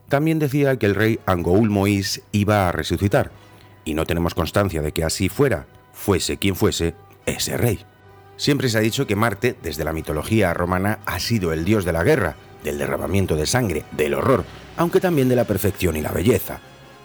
También 0.09 0.39
decía 0.39 0.77
que 0.77 0.87
el 0.87 0.95
rey 0.95 1.19
Angoul 1.27 1.71
Moïse 1.71 2.23
iba 2.31 2.69
a 2.69 2.73
resucitar, 2.73 3.33
y 3.85 3.95
no 3.95 4.07
tenemos 4.07 4.35
constancia 4.35 4.81
de 4.81 4.93
que 4.93 5.03
así 5.03 5.29
fuera, 5.29 5.67
fuese 5.93 6.37
quien 6.37 6.55
fuese 6.55 6.95
ese 7.27 7.57
rey. 7.57 7.85
Siempre 8.37 8.69
se 8.69 8.79
ha 8.79 8.81
dicho 8.81 9.07
que 9.07 9.17
Marte, 9.17 9.57
desde 9.63 9.85
la 9.85 9.93
mitología 9.93 10.53
romana, 10.55 10.99
ha 11.07 11.21
sido 11.21 11.53
el 11.53 11.65
dios 11.65 11.85
de 11.85 11.93
la 11.93 12.03
guerra, 12.03 12.37
del 12.65 12.79
derramamiento 12.79 13.37
de 13.37 13.47
sangre, 13.47 13.85
del 13.93 14.15
horror, 14.15 14.45
aunque 14.77 15.01
también 15.01 15.29
de 15.29 15.37
la 15.37 15.45
perfección 15.45 15.97
y 15.97 16.01
la 16.01 16.11
belleza. 16.11 16.61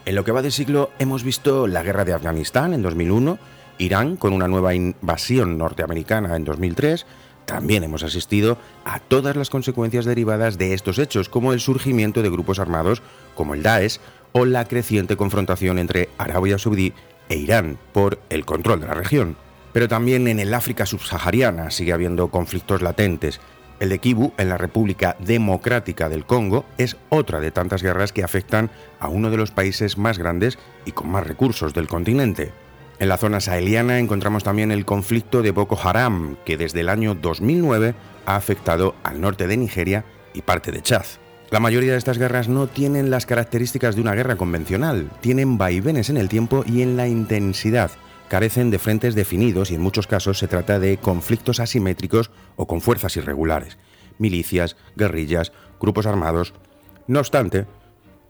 En 0.06 0.16
lo 0.16 0.24
que 0.24 0.32
va 0.32 0.42
de 0.42 0.52
siglo 0.52 0.90
hemos 0.98 1.24
visto 1.24 1.68
la 1.68 1.84
guerra 1.84 2.06
de 2.06 2.14
Afganistán 2.14 2.74
en 2.74 2.82
2001, 2.82 3.38
Irán 3.78 4.18
con 4.18 4.34
una 4.34 4.48
nueva 4.48 4.74
invasión 4.74 5.58
norteamericana 5.58 6.36
en 6.36 6.46
2003, 6.46 7.06
también 7.46 7.84
hemos 7.84 8.04
asistido 8.04 8.58
a 8.86 9.00
todas 9.00 9.36
las 9.36 9.50
consecuencias 9.50 10.06
derivadas 10.06 10.58
de 10.58 10.74
estos 10.74 11.00
hechos, 11.00 11.30
como 11.30 11.54
el 11.54 11.60
surgimiento 11.60 12.22
de 12.22 12.30
grupos 12.30 12.60
armados 12.60 13.02
como 13.36 13.54
el 13.54 13.64
Daesh 13.64 14.00
o 14.34 14.46
la 14.46 14.66
creciente 14.66 15.18
confrontación 15.18 15.80
entre 15.80 16.10
Arabia 16.18 16.60
Saudí 16.60 16.94
e 17.28 17.38
Irán 17.38 17.78
por 17.92 18.20
el 18.30 18.46
control 18.46 18.82
de 18.82 18.88
la 18.88 18.94
región. 18.94 19.36
Pero 19.74 19.88
también 19.88 20.28
en 20.28 20.40
el 20.40 20.54
África 20.54 20.86
subsahariana 20.86 21.72
sigue 21.72 21.94
habiendo 21.94 22.30
conflictos 22.30 22.82
latentes. 22.82 23.40
El 23.80 23.90
de 23.90 24.00
Kivu, 24.00 24.34
en 24.38 24.50
la 24.50 24.58
República 24.58 25.16
Democrática 25.20 26.10
del 26.10 26.26
Congo, 26.26 26.66
es 26.78 26.98
otra 27.10 27.40
de 27.40 27.52
tantas 27.52 27.82
guerras 27.82 28.12
que 28.12 28.24
afectan 28.24 28.70
a 29.00 29.08
uno 29.08 29.30
de 29.32 29.38
los 29.38 29.52
países 29.52 29.98
más 29.98 30.18
grandes 30.18 30.58
y 30.86 30.92
con 30.92 31.10
más 31.10 31.26
recursos 31.26 31.74
del 31.74 31.88
continente. 31.88 32.52
En 33.00 33.08
la 33.08 33.18
zona 33.18 33.40
saheliana 33.40 34.00
encontramos 34.00 34.44
también 34.44 34.72
el 34.72 34.84
conflicto 34.84 35.42
de 35.42 35.52
Boko 35.52 35.80
Haram, 35.82 36.36
que 36.46 36.58
desde 36.58 36.82
el 36.82 36.90
año 36.90 37.16
2009 37.16 37.96
ha 38.26 38.36
afectado 38.36 38.96
al 39.04 39.22
norte 39.22 39.48
de 39.48 39.56
Nigeria 39.56 40.04
y 40.34 40.42
parte 40.42 40.74
de 40.74 40.82
Chad. 40.82 41.06
La 41.50 41.62
mayoría 41.62 41.94
de 41.94 41.98
estas 41.98 42.18
guerras 42.18 42.50
no 42.50 42.68
tienen 42.68 43.10
las 43.10 43.26
características 43.26 43.96
de 43.96 44.02
una 44.02 44.14
guerra 44.14 44.36
convencional, 44.36 45.10
tienen 45.22 45.58
vaivenes 45.58 46.10
en 46.10 46.18
el 46.18 46.28
tiempo 46.28 46.64
y 46.68 46.82
en 46.82 46.98
la 46.98 47.08
intensidad, 47.08 47.92
carecen 48.30 48.72
de 48.72 48.80
frentes 48.80 49.16
definidos 49.16 49.72
y 49.72 49.76
en 49.76 49.82
muchos 49.82 50.08
casos 50.08 50.38
se 50.38 50.48
trata 50.48 50.80
de 50.80 50.98
conflictos 50.98 51.60
asimétricos 51.60 52.32
o 52.56 52.68
con 52.68 52.80
fuerzas 52.80 53.18
irregulares, 53.18 53.78
milicias, 54.18 54.78
guerrillas, 54.96 55.52
grupos 55.82 56.06
armados. 56.06 56.54
No 57.08 57.20
obstante, 57.20 57.66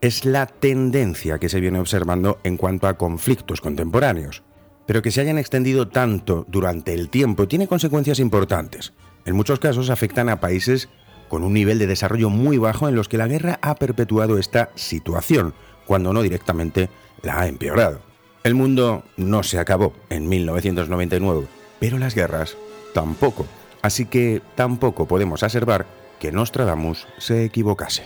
es 0.02 0.26
la 0.26 0.48
tendencia 0.48 1.38
que 1.38 1.50
se 1.50 1.60
viene 1.60 1.80
observando 1.80 2.40
en 2.44 2.58
cuanto 2.58 2.88
a 2.88 2.98
conflictos 2.98 3.62
contemporáneos, 3.62 4.42
pero 4.88 5.02
que 5.02 5.12
se 5.12 5.22
hayan 5.22 5.38
extendido 5.38 5.90
tanto 5.90 6.46
durante 6.48 6.94
el 6.94 7.10
tiempo 7.10 7.48
tiene 7.48 7.68
consecuencias 7.68 8.20
importantes. 8.20 8.94
En 9.26 9.36
muchos 9.36 9.60
casos 9.60 9.90
afectan 9.90 10.30
a 10.30 10.40
países 10.40 10.90
con 11.28 11.44
un 11.44 11.54
nivel 11.54 11.78
de 11.78 11.88
desarrollo 11.88 12.30
muy 12.30 12.58
bajo 12.58 12.88
en 12.88 12.96
los 12.96 13.08
que 13.10 13.18
la 13.18 13.28
guerra 13.28 13.60
ha 13.62 13.76
perpetuado 13.76 14.40
esta 14.40 14.72
situación, 14.76 15.54
cuando 15.86 16.14
no 16.14 16.22
directamente 16.22 16.90
la 17.22 17.42
ha 17.42 17.48
empeorado. 17.48 18.09
El 18.44 18.56
mundo 18.56 19.04
no 19.18 19.44
se 19.44 19.60
acabó 19.60 19.94
en 20.10 20.30
1999, 20.30 21.48
pero 21.80 21.98
las 21.98 22.16
guerras 22.16 22.56
tampoco, 22.94 23.46
así 23.82 24.06
que 24.06 24.42
tampoco 24.56 25.08
podemos 25.08 25.44
aservar 25.44 25.86
que 26.20 26.32
Nostradamus 26.32 27.06
se 27.18 27.44
equivocase. 27.44 28.04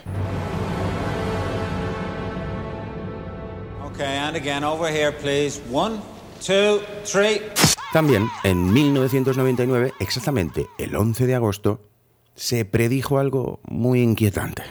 También, 7.91 8.27
en 8.43 8.73
1999, 8.73 9.93
exactamente 9.99 10.67
el 10.79 10.95
11 10.95 11.27
de 11.27 11.35
agosto, 11.35 11.79
se 12.35 12.65
predijo 12.65 13.19
algo 13.19 13.59
muy 13.65 14.01
inquietante. 14.01 14.63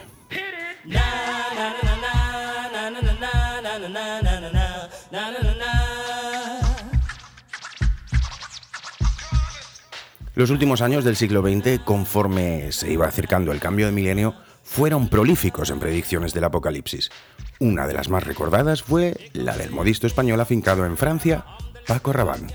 Los 10.35 10.49
últimos 10.49 10.81
años 10.81 11.03
del 11.03 11.15
siglo 11.15 11.43
XX, 11.43 11.79
conforme 11.85 12.71
se 12.71 12.91
iba 12.91 13.05
acercando 13.05 13.51
el 13.51 13.59
cambio 13.59 13.85
de 13.85 13.91
milenio, 13.91 14.33
fueron 14.63 15.07
prolíficos 15.07 15.69
en 15.69 15.79
predicciones 15.79 16.33
del 16.33 16.45
apocalipsis. 16.45 17.11
Una 17.59 17.85
de 17.85 17.93
las 17.93 18.09
más 18.09 18.23
recordadas 18.23 18.81
fue 18.81 19.15
la 19.33 19.55
del 19.55 19.69
modisto 19.69 20.07
español 20.07 20.41
afincado 20.41 20.87
en 20.87 20.97
Francia, 20.97 21.45
Paco 21.85 22.13
Rabanne. 22.13 22.51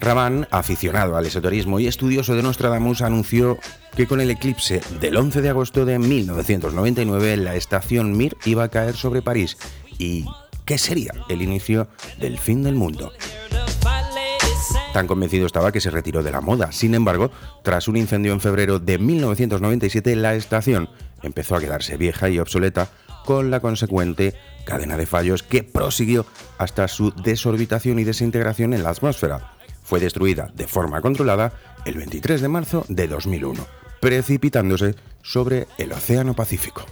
Rabanne, 0.00 0.48
aficionado 0.50 1.16
al 1.16 1.26
esoterismo 1.26 1.78
y 1.78 1.86
estudioso 1.86 2.34
de 2.34 2.42
Nostradamus, 2.42 3.00
anunció 3.02 3.58
que 3.94 4.08
con 4.08 4.20
el 4.20 4.32
eclipse 4.32 4.80
del 5.00 5.16
11 5.16 5.40
de 5.40 5.50
agosto 5.50 5.84
de 5.84 6.00
1999 6.00 7.36
la 7.36 7.54
estación 7.54 8.16
Mir 8.16 8.36
iba 8.44 8.64
a 8.64 8.70
caer 8.70 8.96
sobre 8.96 9.22
París 9.22 9.56
y 9.98 10.24
que 10.64 10.78
sería 10.78 11.12
el 11.28 11.42
inicio 11.42 11.86
del 12.18 12.38
fin 12.38 12.64
del 12.64 12.74
mundo. 12.74 13.12
Tan 14.92 15.06
convencido 15.06 15.46
estaba 15.46 15.72
que 15.72 15.80
se 15.80 15.90
retiró 15.90 16.22
de 16.22 16.32
la 16.32 16.40
moda. 16.40 16.72
Sin 16.72 16.94
embargo, 16.94 17.30
tras 17.62 17.86
un 17.86 17.96
incendio 17.96 18.32
en 18.32 18.40
febrero 18.40 18.78
de 18.78 18.98
1997, 18.98 20.16
la 20.16 20.34
estación 20.34 20.88
empezó 21.22 21.56
a 21.56 21.60
quedarse 21.60 21.96
vieja 21.96 22.28
y 22.28 22.38
obsoleta, 22.38 22.88
con 23.24 23.50
la 23.50 23.60
consecuente 23.60 24.34
cadena 24.64 24.96
de 24.96 25.06
fallos 25.06 25.42
que 25.42 25.62
prosiguió 25.62 26.26
hasta 26.58 26.88
su 26.88 27.12
desorbitación 27.12 27.98
y 27.98 28.04
desintegración 28.04 28.72
en 28.72 28.82
la 28.82 28.90
atmósfera 28.90 29.52
fue 29.90 29.98
destruida 29.98 30.52
de 30.54 30.68
forma 30.68 31.00
controlada 31.00 31.52
el 31.84 31.96
23 31.96 32.40
de 32.40 32.46
marzo 32.48 32.84
de 32.88 33.08
2001, 33.08 33.66
precipitándose 33.98 34.94
sobre 35.20 35.66
el 35.78 35.90
Océano 35.90 36.34
Pacífico. 36.34 36.86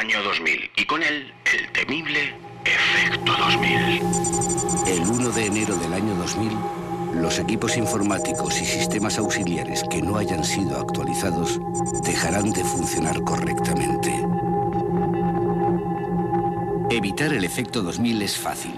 Año 0.00 0.22
2000 0.22 0.70
y 0.76 0.84
con 0.86 1.02
él 1.02 1.30
el 1.52 1.72
temible 1.72 2.34
efecto 2.64 3.32
2000. 3.36 4.00
El 4.86 5.00
1 5.02 5.30
de 5.30 5.44
enero 5.44 5.76
del 5.76 5.92
año 5.92 6.14
2000 6.14 6.50
los 7.20 7.38
equipos 7.38 7.76
informáticos 7.76 8.58
y 8.62 8.64
sistemas 8.64 9.18
auxiliares 9.18 9.82
que 9.90 10.00
no 10.00 10.16
hayan 10.16 10.42
sido 10.42 10.80
actualizados 10.80 11.60
dejarán 12.02 12.50
de 12.50 12.64
funcionar 12.64 13.20
correctamente. 13.24 14.10
Evitar 16.88 17.34
el 17.34 17.44
efecto 17.44 17.82
2000 17.82 18.22
es 18.22 18.38
fácil. 18.38 18.74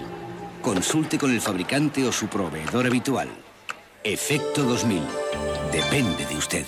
Consulte 0.61 1.17
con 1.17 1.31
el 1.31 1.39
fabricante 1.39 2.05
o 2.05 2.11
su 2.11 2.27
proveedor 2.27 2.85
habitual. 2.85 3.29
Efecto 4.03 4.63
2000. 4.63 5.01
Depende 5.71 6.25
de 6.25 6.35
usted. 6.35 6.65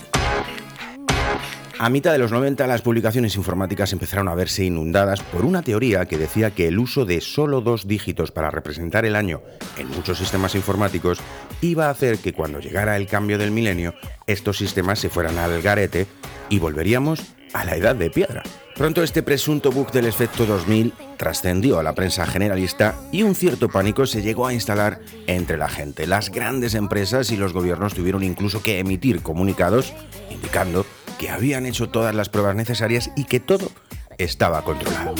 A 1.77 1.89
mitad 1.89 2.13
de 2.13 2.17
los 2.19 2.31
90 2.31 2.67
las 2.67 2.81
publicaciones 2.81 3.35
informáticas 3.35 3.91
empezaron 3.91 4.29
a 4.29 4.35
verse 4.35 4.63
inundadas 4.63 5.21
por 5.21 5.43
una 5.43 5.61
teoría 5.61 6.05
que 6.05 6.17
decía 6.17 6.51
que 6.51 6.69
el 6.69 6.79
uso 6.79 7.05
de 7.05 7.19
solo 7.19 7.59
dos 7.59 7.85
dígitos 7.85 8.31
para 8.31 8.49
representar 8.49 9.05
el 9.05 9.15
año 9.15 9.41
en 9.77 9.89
muchos 9.89 10.17
sistemas 10.17 10.55
informáticos 10.55 11.19
iba 11.59 11.87
a 11.87 11.89
hacer 11.89 12.19
que 12.19 12.31
cuando 12.31 12.59
llegara 12.59 12.95
el 12.95 13.07
cambio 13.07 13.37
del 13.37 13.51
milenio 13.51 13.93
estos 14.25 14.57
sistemas 14.57 14.99
se 14.99 15.09
fueran 15.09 15.37
al 15.37 15.61
garete 15.61 16.07
y 16.47 16.59
volveríamos 16.59 17.21
a 17.51 17.65
la 17.65 17.75
edad 17.75 17.95
de 17.95 18.09
piedra. 18.09 18.43
Pronto 18.75 19.03
este 19.03 19.21
presunto 19.21 19.71
bug 19.71 19.91
del 19.91 20.05
efecto 20.05 20.45
2000 20.45 20.93
trascendió 21.17 21.79
a 21.79 21.83
la 21.83 21.93
prensa 21.93 22.25
generalista 22.25 22.95
y 23.11 23.23
un 23.23 23.35
cierto 23.35 23.67
pánico 23.67 24.05
se 24.05 24.21
llegó 24.21 24.47
a 24.47 24.53
instalar 24.53 25.01
entre 25.27 25.57
la 25.57 25.67
gente. 25.67 26.07
Las 26.07 26.29
grandes 26.29 26.73
empresas 26.73 27.31
y 27.31 27.37
los 27.37 27.51
gobiernos 27.51 27.93
tuvieron 27.93 28.23
incluso 28.23 28.63
que 28.63 28.79
emitir 28.79 29.21
comunicados 29.21 29.93
indicando 30.29 30.85
que 31.17 31.29
habían 31.29 31.65
hecho 31.65 31.89
todas 31.89 32.15
las 32.15 32.29
pruebas 32.29 32.55
necesarias 32.55 33.11
y 33.15 33.25
que 33.25 33.39
todo 33.39 33.71
estaba 34.17 34.63
controlado. 34.63 35.15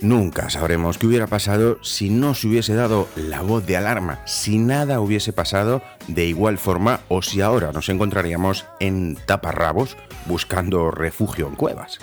Nunca 0.00 0.50
sabremos 0.50 0.98
qué 0.98 1.06
hubiera 1.06 1.26
pasado 1.26 1.78
si 1.82 2.10
no 2.10 2.34
se 2.34 2.48
hubiese 2.48 2.74
dado 2.74 3.08
la 3.16 3.40
voz 3.40 3.66
de 3.66 3.76
alarma, 3.76 4.20
si 4.26 4.58
nada 4.58 5.00
hubiese 5.00 5.32
pasado 5.32 5.82
de 6.06 6.26
igual 6.26 6.58
forma 6.58 7.00
o 7.08 7.22
si 7.22 7.40
ahora 7.40 7.72
nos 7.72 7.88
encontraríamos 7.88 8.66
en 8.78 9.16
taparrabos 9.26 9.96
buscando 10.26 10.90
refugio 10.90 11.48
en 11.48 11.56
cuevas. 11.56 11.98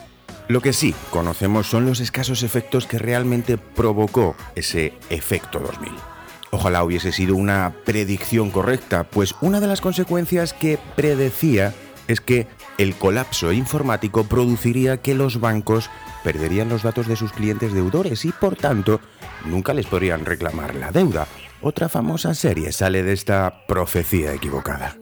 Lo 0.48 0.60
que 0.62 0.74
sí 0.74 0.94
conocemos 1.12 1.68
son 1.68 1.86
los 1.86 2.00
escasos 2.00 2.44
efectos 2.44 2.88
que 2.88 3.00
realmente 3.00 3.58
provocó 3.58 4.36
ese 4.56 4.94
efecto 5.10 5.60
2000. 5.60 6.13
Ojalá 6.54 6.84
hubiese 6.84 7.12
sido 7.12 7.36
una 7.36 7.74
predicción 7.84 8.52
correcta, 8.52 9.06
pues 9.06 9.34
una 9.42 9.60
de 9.60 9.66
las 9.66 9.82
consecuencias 9.82 10.54
que 10.54 10.78
predecía 10.96 11.74
es 12.08 12.22
que 12.22 12.46
el 12.78 12.94
colapso 12.94 13.52
informático 13.52 14.26
produciría 14.26 14.98
que 14.98 15.16
los 15.16 15.40
bancos 15.40 15.90
perderían 16.24 16.70
los 16.70 16.84
datos 16.84 17.08
de 17.08 17.16
sus 17.16 17.34
clientes 17.34 17.74
deudores 17.74 18.24
y 18.24 18.32
por 18.32 18.56
tanto 18.56 19.02
nunca 19.46 19.74
les 19.74 19.88
podrían 19.88 20.26
reclamar 20.26 20.76
la 20.76 20.92
deuda. 20.92 21.26
Otra 21.60 21.90
famosa 21.90 22.36
serie 22.36 22.72
sale 22.72 23.02
de 23.02 23.14
esta 23.14 23.66
profecía 23.68 24.32
equivocada. 24.32 24.96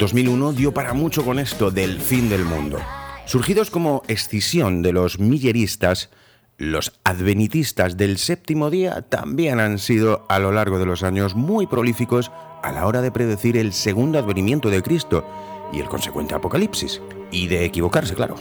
2001 0.00 0.52
dio 0.52 0.74
para 0.74 0.94
mucho 0.94 1.24
con 1.24 1.38
esto 1.38 1.70
del 1.70 2.00
fin 2.00 2.28
del 2.28 2.44
mundo. 2.44 2.80
Surgidos 3.24 3.70
como 3.70 4.02
escisión 4.08 4.82
de 4.82 4.92
los 4.92 5.20
milleristas, 5.20 6.10
los 6.58 6.98
advenitistas 7.04 7.96
del 7.96 8.16
séptimo 8.16 8.70
día 8.70 9.02
también 9.02 9.60
han 9.60 9.78
sido 9.78 10.24
a 10.28 10.38
lo 10.38 10.52
largo 10.52 10.78
de 10.78 10.86
los 10.86 11.02
años 11.02 11.34
muy 11.34 11.66
prolíficos 11.66 12.32
a 12.62 12.72
la 12.72 12.86
hora 12.86 13.02
de 13.02 13.12
predecir 13.12 13.56
el 13.58 13.72
segundo 13.72 14.18
advenimiento 14.18 14.70
de 14.70 14.82
Cristo 14.82 15.26
y 15.72 15.80
el 15.80 15.88
consecuente 15.88 16.34
apocalipsis. 16.34 17.02
Y 17.30 17.48
de 17.48 17.64
equivocarse, 17.64 18.14
claro. 18.14 18.36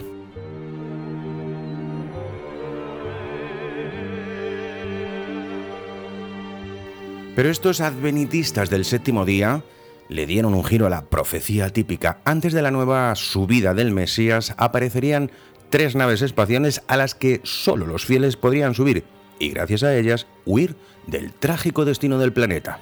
Pero 7.36 7.49
estos 7.49 7.82
advenitistas 7.82 8.70
del 8.70 8.86
séptimo 8.86 9.26
día 9.26 9.61
le 10.07 10.26
dieron 10.26 10.53
un 10.53 10.63
giro 10.63 10.86
a 10.86 10.89
la 10.89 11.05
profecía 11.05 11.70
típica. 11.70 12.20
Antes 12.24 12.53
de 12.53 12.61
la 12.61 12.72
nueva 12.72 13.13
subida 13.16 13.74
del 13.74 13.91
Mesías 13.91 14.53
aparecerían 14.57 15.32
tres 15.70 15.95
naves 15.95 16.22
espaciales 16.22 16.82
a 16.88 16.97
las 16.97 17.16
que 17.16 17.41
solo 17.43 17.86
los 17.86 18.05
fieles 18.05 18.38
podrían 18.38 18.74
subir 18.74 19.03
y 19.39 19.49
gracias 19.49 19.84
a 19.84 19.95
ellas 19.95 20.28
huir 20.45 20.76
del 21.07 21.34
trágico 21.34 21.86
destino 21.86 22.18
del 22.18 22.34
planeta. 22.34 22.80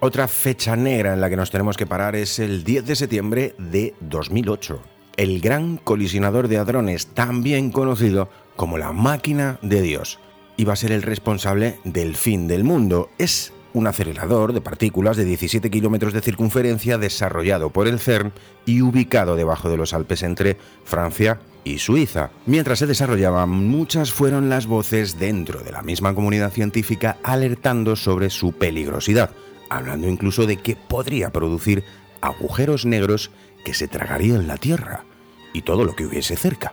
Otra 0.00 0.28
fecha 0.28 0.76
negra 0.76 1.14
en 1.14 1.20
la 1.20 1.30
que 1.30 1.36
nos 1.36 1.50
tenemos 1.50 1.76
que 1.76 1.86
parar 1.86 2.16
es 2.16 2.38
el 2.38 2.64
10 2.64 2.86
de 2.86 2.96
septiembre 2.96 3.54
de 3.58 3.94
2008. 4.00 4.80
El 5.16 5.40
gran 5.40 5.78
colisionador 5.78 6.48
de 6.48 6.58
hadrones, 6.58 7.06
también 7.08 7.70
conocido 7.70 8.28
como 8.56 8.76
la 8.76 8.92
máquina 8.92 9.58
de 9.62 9.80
Dios, 9.80 10.18
iba 10.58 10.74
a 10.74 10.76
ser 10.76 10.92
el 10.92 11.02
responsable 11.02 11.78
del 11.84 12.14
fin 12.14 12.46
del 12.46 12.64
mundo. 12.64 13.10
Es 13.16 13.54
un 13.72 13.86
acelerador 13.86 14.52
de 14.52 14.60
partículas 14.60 15.16
de 15.16 15.24
17 15.24 15.70
kilómetros 15.70 16.12
de 16.12 16.20
circunferencia 16.20 16.98
desarrollado 16.98 17.70
por 17.70 17.88
el 17.88 17.98
CERN 17.98 18.32
y 18.66 18.82
ubicado 18.82 19.36
debajo 19.36 19.70
de 19.70 19.76
los 19.78 19.94
Alpes 19.94 20.22
entre 20.22 20.58
Francia 20.84 21.40
y 21.66 21.78
Suiza. 21.78 22.30
Mientras 22.46 22.78
se 22.78 22.86
desarrollaba, 22.86 23.44
muchas 23.44 24.12
fueron 24.12 24.48
las 24.48 24.66
voces 24.66 25.18
dentro 25.18 25.60
de 25.60 25.72
la 25.72 25.82
misma 25.82 26.14
comunidad 26.14 26.52
científica 26.52 27.18
alertando 27.22 27.96
sobre 27.96 28.30
su 28.30 28.52
peligrosidad 28.52 29.30
hablando 29.68 30.08
incluso 30.08 30.46
de 30.46 30.56
que 30.56 30.76
podría 30.76 31.30
producir 31.30 31.84
agujeros 32.20 32.86
negros 32.86 33.30
que 33.64 33.74
se 33.74 33.88
tragarían 33.88 34.46
la 34.46 34.56
Tierra 34.56 35.04
y 35.52 35.62
todo 35.62 35.84
lo 35.84 35.94
que 35.94 36.06
hubiese 36.06 36.36
cerca. 36.36 36.72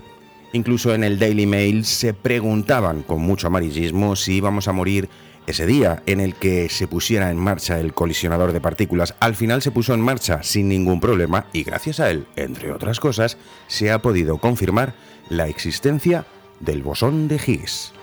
Incluso 0.51 0.93
en 0.93 1.03
el 1.03 1.17
Daily 1.17 1.47
Mail 1.47 1.83
se 1.85 2.13
preguntaban 2.13 3.01
con 3.01 3.21
mucho 3.21 3.47
amarillismo 3.47 4.15
si 4.15 4.35
íbamos 4.35 4.67
a 4.67 4.73
morir 4.73 5.09
ese 5.47 5.65
día 5.65 6.03
en 6.05 6.19
el 6.19 6.35
que 6.35 6.69
se 6.69 6.87
pusiera 6.87 7.29
en 7.29 7.37
marcha 7.37 7.79
el 7.79 7.93
colisionador 7.93 8.53
de 8.53 8.61
partículas. 8.61 9.15
Al 9.19 9.35
final 9.35 9.61
se 9.61 9.71
puso 9.71 9.93
en 9.93 10.01
marcha 10.01 10.43
sin 10.43 10.67
ningún 10.67 10.99
problema 10.99 11.45
y 11.53 11.63
gracias 11.63 11.99
a 11.99 12.09
él, 12.09 12.25
entre 12.35 12.71
otras 12.71 12.99
cosas, 12.99 13.37
se 13.67 13.91
ha 13.91 14.01
podido 14.01 14.37
confirmar 14.37 14.95
la 15.29 15.47
existencia 15.47 16.25
del 16.59 16.81
bosón 16.81 17.27
de 17.27 17.35
Higgs. 17.35 17.93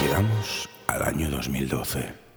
Llegamos 0.00 0.68
al 0.86 1.02
año 1.02 1.30
2012. 1.30 2.29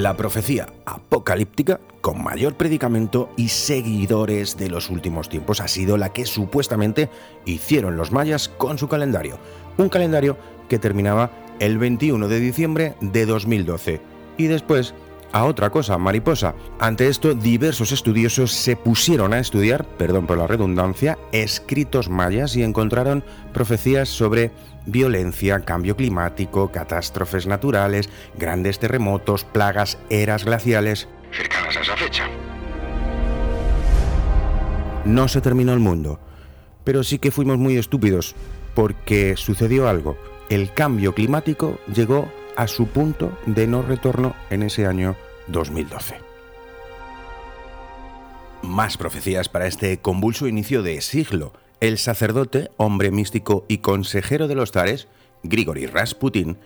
La 0.00 0.16
profecía 0.16 0.66
apocalíptica 0.86 1.78
con 2.00 2.24
mayor 2.24 2.54
predicamento 2.54 3.28
y 3.36 3.48
seguidores 3.48 4.56
de 4.56 4.70
los 4.70 4.88
últimos 4.88 5.28
tiempos 5.28 5.60
ha 5.60 5.68
sido 5.68 5.98
la 5.98 6.10
que 6.10 6.24
supuestamente 6.24 7.10
hicieron 7.44 7.98
los 7.98 8.10
mayas 8.10 8.48
con 8.48 8.78
su 8.78 8.88
calendario. 8.88 9.38
Un 9.76 9.90
calendario 9.90 10.38
que 10.70 10.78
terminaba 10.78 11.30
el 11.58 11.76
21 11.76 12.28
de 12.28 12.40
diciembre 12.40 12.94
de 13.02 13.26
2012. 13.26 14.00
Y 14.38 14.46
después 14.46 14.94
a 15.32 15.44
otra 15.44 15.70
cosa, 15.70 15.98
mariposa. 15.98 16.54
Ante 16.78 17.08
esto, 17.08 17.34
diversos 17.34 17.92
estudiosos 17.92 18.52
se 18.52 18.76
pusieron 18.76 19.32
a 19.32 19.38
estudiar, 19.38 19.84
perdón 19.96 20.26
por 20.26 20.38
la 20.38 20.46
redundancia, 20.46 21.18
escritos 21.32 22.08
mayas 22.08 22.56
y 22.56 22.62
encontraron 22.62 23.24
profecías 23.52 24.08
sobre 24.08 24.50
violencia, 24.86 25.60
cambio 25.60 25.96
climático, 25.96 26.72
catástrofes 26.72 27.46
naturales, 27.46 28.08
grandes 28.36 28.78
terremotos, 28.78 29.44
plagas, 29.44 29.98
eras 30.08 30.44
glaciales. 30.44 31.08
Cercanas 31.32 31.76
a 31.76 31.80
esa 31.80 31.96
fecha. 31.96 32.28
No 35.04 35.28
se 35.28 35.40
terminó 35.40 35.72
el 35.72 35.80
mundo, 35.80 36.20
pero 36.84 37.02
sí 37.04 37.18
que 37.18 37.30
fuimos 37.30 37.58
muy 37.58 37.76
estúpidos, 37.76 38.34
porque 38.74 39.34
sucedió 39.36 39.88
algo 39.88 40.16
el 40.50 40.72
cambio 40.74 41.14
climático 41.14 41.78
llegó 41.94 42.28
a 42.56 42.66
su 42.66 42.86
punto 42.86 43.36
de 43.46 43.66
no 43.66 43.82
retorno 43.82 44.34
en 44.50 44.62
ese 44.62 44.86
año 44.86 45.16
2012. 45.48 46.16
Más 48.62 48.96
profecías 48.96 49.48
para 49.48 49.66
este 49.66 49.98
convulso 49.98 50.46
inicio 50.46 50.82
de 50.82 51.00
siglo. 51.00 51.52
El 51.80 51.98
sacerdote, 51.98 52.70
hombre 52.76 53.10
místico 53.10 53.64
y 53.68 53.78
consejero 53.78 54.48
de 54.48 54.54
los 54.54 54.72
zares, 54.72 55.08
Grigori 55.42 55.86
Rasputin, 55.86 56.58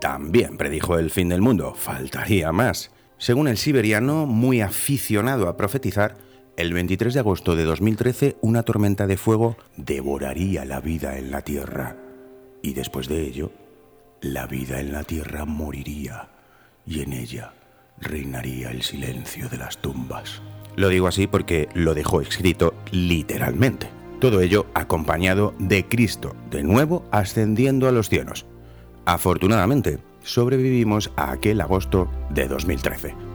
también 0.00 0.56
predijo 0.56 0.98
el 0.98 1.10
fin 1.10 1.28
del 1.28 1.42
mundo. 1.42 1.74
Faltaría 1.74 2.52
más. 2.52 2.90
Según 3.18 3.48
el 3.48 3.58
siberiano, 3.58 4.26
muy 4.26 4.60
aficionado 4.60 5.48
a 5.48 5.56
profetizar, 5.56 6.16
el 6.56 6.72
23 6.72 7.14
de 7.14 7.20
agosto 7.20 7.56
de 7.56 7.64
2013 7.64 8.36
una 8.40 8.62
tormenta 8.62 9.06
de 9.06 9.16
fuego 9.16 9.56
devoraría 9.76 10.64
la 10.64 10.80
vida 10.80 11.18
en 11.18 11.30
la 11.30 11.42
Tierra 11.42 11.96
y 12.62 12.74
después 12.74 13.08
de 13.08 13.22
ello, 13.22 13.52
la 14.20 14.46
vida 14.46 14.80
en 14.80 14.92
la 14.92 15.04
tierra 15.04 15.44
moriría 15.44 16.28
y 16.86 17.00
en 17.00 17.12
ella 17.12 17.52
reinaría 17.98 18.70
el 18.70 18.82
silencio 18.82 19.48
de 19.48 19.58
las 19.58 19.78
tumbas. 19.78 20.42
Lo 20.76 20.88
digo 20.88 21.08
así 21.08 21.26
porque 21.26 21.68
lo 21.74 21.94
dejó 21.94 22.20
escrito 22.20 22.74
literalmente. 22.90 23.90
Todo 24.20 24.40
ello 24.40 24.66
acompañado 24.74 25.54
de 25.58 25.86
Cristo, 25.86 26.34
de 26.50 26.62
nuevo 26.62 27.06
ascendiendo 27.10 27.88
a 27.88 27.92
los 27.92 28.08
cielos. 28.08 28.46
Afortunadamente, 29.06 29.98
sobrevivimos 30.22 31.10
a 31.16 31.32
aquel 31.32 31.60
agosto 31.60 32.10
de 32.30 32.46
2013. 32.46 33.29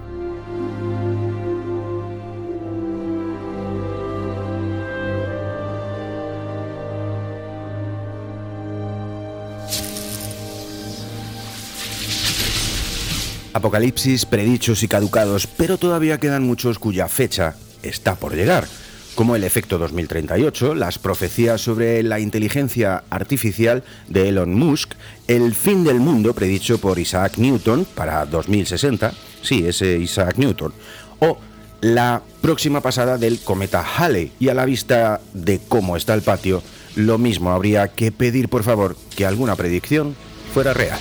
Apocalipsis 13.55 14.25
predichos 14.25 14.83
y 14.83 14.89
caducados, 14.89 15.47
pero 15.47 15.77
todavía 15.77 16.17
quedan 16.17 16.43
muchos 16.43 16.77
cuya 16.77 17.07
fecha 17.07 17.55
está 17.83 18.15
por 18.15 18.35
llegar, 18.35 18.67
como 19.15 19.37
el 19.37 19.45
efecto 19.45 19.77
2038, 19.77 20.75
las 20.75 20.99
profecías 20.99 21.61
sobre 21.61 22.03
la 22.03 22.19
inteligencia 22.19 23.05
artificial 23.09 23.85
de 24.09 24.27
Elon 24.27 24.53
Musk, 24.53 24.95
el 25.29 25.55
fin 25.55 25.85
del 25.85 26.01
mundo 26.01 26.33
predicho 26.33 26.79
por 26.79 26.99
Isaac 26.99 27.37
Newton 27.37 27.87
para 27.95 28.25
2060, 28.25 29.13
sí, 29.41 29.65
ese 29.65 29.99
Isaac 29.99 30.35
Newton, 30.35 30.73
o 31.19 31.37
la 31.79 32.21
próxima 32.41 32.81
pasada 32.81 33.17
del 33.17 33.39
cometa 33.39 33.85
Halley. 33.97 34.33
Y 34.37 34.49
a 34.49 34.53
la 34.53 34.65
vista 34.65 35.21
de 35.33 35.61
cómo 35.65 35.95
está 35.95 36.13
el 36.13 36.23
patio, 36.23 36.61
lo 36.97 37.17
mismo 37.17 37.51
habría 37.51 37.87
que 37.87 38.11
pedir 38.11 38.49
por 38.49 38.63
favor 38.63 38.97
que 39.15 39.25
alguna 39.25 39.55
predicción 39.55 40.13
fuera 40.53 40.73
real. 40.73 40.99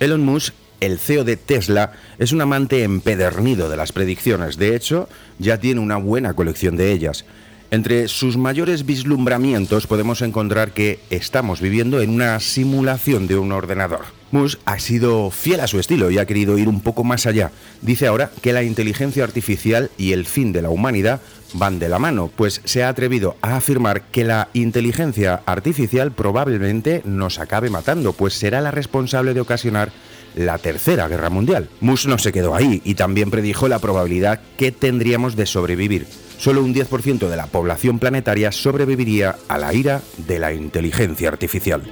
Elon 0.00 0.24
Musk 0.24 0.52
el 0.82 0.98
CEO 0.98 1.22
de 1.22 1.36
Tesla 1.36 1.92
es 2.18 2.32
un 2.32 2.40
amante 2.40 2.82
empedernido 2.82 3.68
de 3.70 3.76
las 3.76 3.92
predicciones. 3.92 4.56
De 4.56 4.74
hecho, 4.74 5.08
ya 5.38 5.58
tiene 5.58 5.80
una 5.80 5.96
buena 5.96 6.34
colección 6.34 6.76
de 6.76 6.90
ellas. 6.90 7.24
Entre 7.70 8.08
sus 8.08 8.36
mayores 8.36 8.84
vislumbramientos 8.84 9.86
podemos 9.86 10.20
encontrar 10.22 10.72
que 10.72 10.98
estamos 11.08 11.60
viviendo 11.60 12.02
en 12.02 12.10
una 12.10 12.38
simulación 12.40 13.28
de 13.28 13.38
un 13.38 13.52
ordenador. 13.52 14.00
Musk 14.32 14.58
ha 14.64 14.78
sido 14.80 15.30
fiel 15.30 15.60
a 15.60 15.68
su 15.68 15.78
estilo 15.78 16.10
y 16.10 16.18
ha 16.18 16.26
querido 16.26 16.58
ir 16.58 16.68
un 16.68 16.80
poco 16.80 17.04
más 17.04 17.26
allá. 17.26 17.52
Dice 17.80 18.08
ahora 18.08 18.30
que 18.42 18.52
la 18.52 18.64
inteligencia 18.64 19.22
artificial 19.22 19.90
y 19.96 20.12
el 20.12 20.26
fin 20.26 20.52
de 20.52 20.62
la 20.62 20.70
humanidad 20.70 21.20
van 21.54 21.78
de 21.78 21.88
la 21.88 21.98
mano, 21.98 22.30
pues 22.34 22.60
se 22.64 22.82
ha 22.82 22.88
atrevido 22.88 23.36
a 23.40 23.56
afirmar 23.56 24.02
que 24.02 24.24
la 24.24 24.48
inteligencia 24.52 25.42
artificial 25.46 26.12
probablemente 26.12 27.02
nos 27.04 27.38
acabe 27.38 27.70
matando, 27.70 28.12
pues 28.12 28.34
será 28.34 28.60
la 28.60 28.70
responsable 28.70 29.32
de 29.32 29.40
ocasionar 29.40 29.92
la 30.34 30.58
Tercera 30.58 31.08
Guerra 31.08 31.30
Mundial. 31.30 31.68
Musk 31.80 32.06
no 32.06 32.18
se 32.18 32.32
quedó 32.32 32.54
ahí 32.54 32.80
y 32.84 32.94
también 32.94 33.30
predijo 33.30 33.68
la 33.68 33.78
probabilidad 33.78 34.40
que 34.56 34.72
tendríamos 34.72 35.36
de 35.36 35.46
sobrevivir 35.46 36.06
solo 36.42 36.64
un 36.64 36.74
10% 36.74 37.28
de 37.28 37.36
la 37.36 37.46
población 37.46 38.00
planetaria 38.00 38.50
sobreviviría 38.50 39.36
a 39.46 39.58
la 39.58 39.72
ira 39.72 40.02
de 40.16 40.40
la 40.40 40.52
inteligencia 40.52 41.28
artificial. 41.28 41.82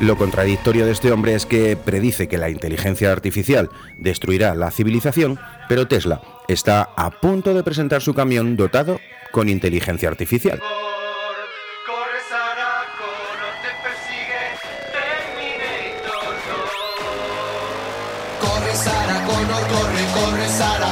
Lo 0.00 0.16
contradictorio 0.16 0.86
de 0.86 0.92
este 0.92 1.10
hombre 1.10 1.34
es 1.34 1.44
que 1.44 1.76
predice 1.76 2.28
que 2.28 2.38
la 2.38 2.50
inteligencia 2.50 3.10
artificial 3.10 3.68
destruirá 3.98 4.54
la 4.54 4.70
civilización, 4.70 5.40
pero 5.68 5.88
Tesla 5.88 6.22
está 6.46 6.88
a 6.96 7.10
punto 7.10 7.52
de 7.52 7.64
presentar 7.64 8.00
su 8.00 8.14
camión 8.14 8.56
dotado 8.56 9.00
con 9.32 9.48
inteligencia 9.48 10.08
artificial. 10.08 10.62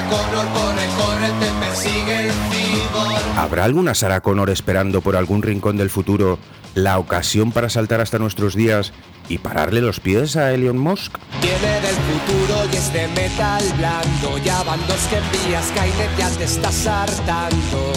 Connor, 0.08 0.46
corre, 0.52 0.86
corre, 0.96 1.28
te 1.40 1.50
persigue 1.60 2.26
el 2.26 2.32
cyborg. 2.32 3.38
¿Habrá 3.38 3.64
alguna 3.64 3.94
Sarah 3.94 4.20
Connor 4.20 4.50
esperando 4.50 5.00
por 5.00 5.16
algún 5.16 5.42
rincón 5.42 5.76
del 5.76 5.90
futuro 5.90 6.38
la 6.74 6.98
ocasión 6.98 7.52
para 7.52 7.68
saltar 7.68 8.00
hasta 8.00 8.18
nuestros 8.18 8.54
días 8.54 8.92
y 9.28 9.38
pararle 9.38 9.80
los 9.80 10.00
pies 10.00 10.36
a 10.36 10.52
Elon 10.52 10.78
Musk? 10.78 11.18
Viene 11.40 11.80
del 11.80 11.94
futuro 11.94 12.68
y 12.72 12.76
es 12.76 12.92
de 12.92 13.08
metal 13.08 13.64
blando. 13.76 14.38
Ya 14.44 14.62
van 14.62 14.80
dos 14.88 15.00
que 15.08 15.18
envías, 15.18 15.66
Skynet 15.68 16.16
ya 16.18 16.30
te 16.30 16.44
estás 16.44 16.86
hartando. 16.86 17.92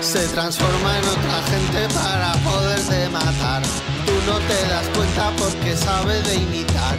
Se 0.00 0.28
transforma 0.28 0.98
en 0.98 1.04
otra 1.04 1.42
gente 1.50 1.94
para 1.94 2.32
poderte 2.44 3.08
matar. 3.08 3.62
Tú 4.04 4.12
no 4.26 4.38
te 4.40 4.68
das 4.68 4.86
cuenta 4.94 5.30
porque 5.38 5.76
sabe 5.76 6.20
de 6.22 6.34
imitar. 6.34 6.96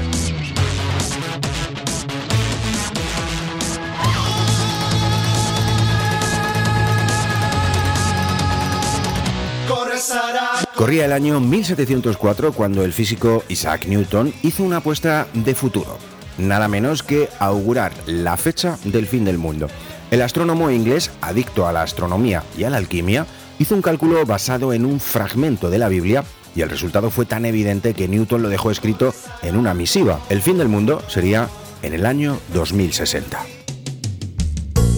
Corría 10.75 11.05
el 11.05 11.13
año 11.13 11.39
1704 11.39 12.53
cuando 12.53 12.83
el 12.83 12.93
físico 12.93 13.43
Isaac 13.47 13.85
Newton 13.87 14.33
hizo 14.43 14.63
una 14.63 14.77
apuesta 14.77 15.27
de 15.33 15.55
futuro, 15.55 15.97
nada 16.37 16.67
menos 16.67 17.03
que 17.03 17.29
augurar 17.39 17.93
la 18.05 18.37
fecha 18.37 18.77
del 18.83 19.07
fin 19.07 19.25
del 19.25 19.37
mundo. 19.37 19.67
El 20.11 20.21
astrónomo 20.21 20.69
inglés, 20.69 21.11
adicto 21.21 21.67
a 21.67 21.73
la 21.73 21.81
astronomía 21.81 22.43
y 22.57 22.63
a 22.63 22.69
la 22.69 22.77
alquimia, 22.77 23.25
hizo 23.59 23.75
un 23.75 23.81
cálculo 23.81 24.25
basado 24.25 24.73
en 24.73 24.85
un 24.85 24.99
fragmento 24.99 25.69
de 25.69 25.79
la 25.79 25.87
Biblia 25.87 26.23
y 26.55 26.61
el 26.61 26.69
resultado 26.69 27.09
fue 27.09 27.25
tan 27.25 27.45
evidente 27.45 27.93
que 27.93 28.07
Newton 28.07 28.43
lo 28.43 28.49
dejó 28.49 28.71
escrito 28.71 29.13
en 29.41 29.57
una 29.57 29.73
misiva. 29.73 30.19
El 30.29 30.41
fin 30.41 30.57
del 30.57 30.69
mundo 30.69 31.01
sería 31.07 31.49
en 31.81 31.93
el 31.93 32.05
año 32.05 32.39
2060. 32.53 33.39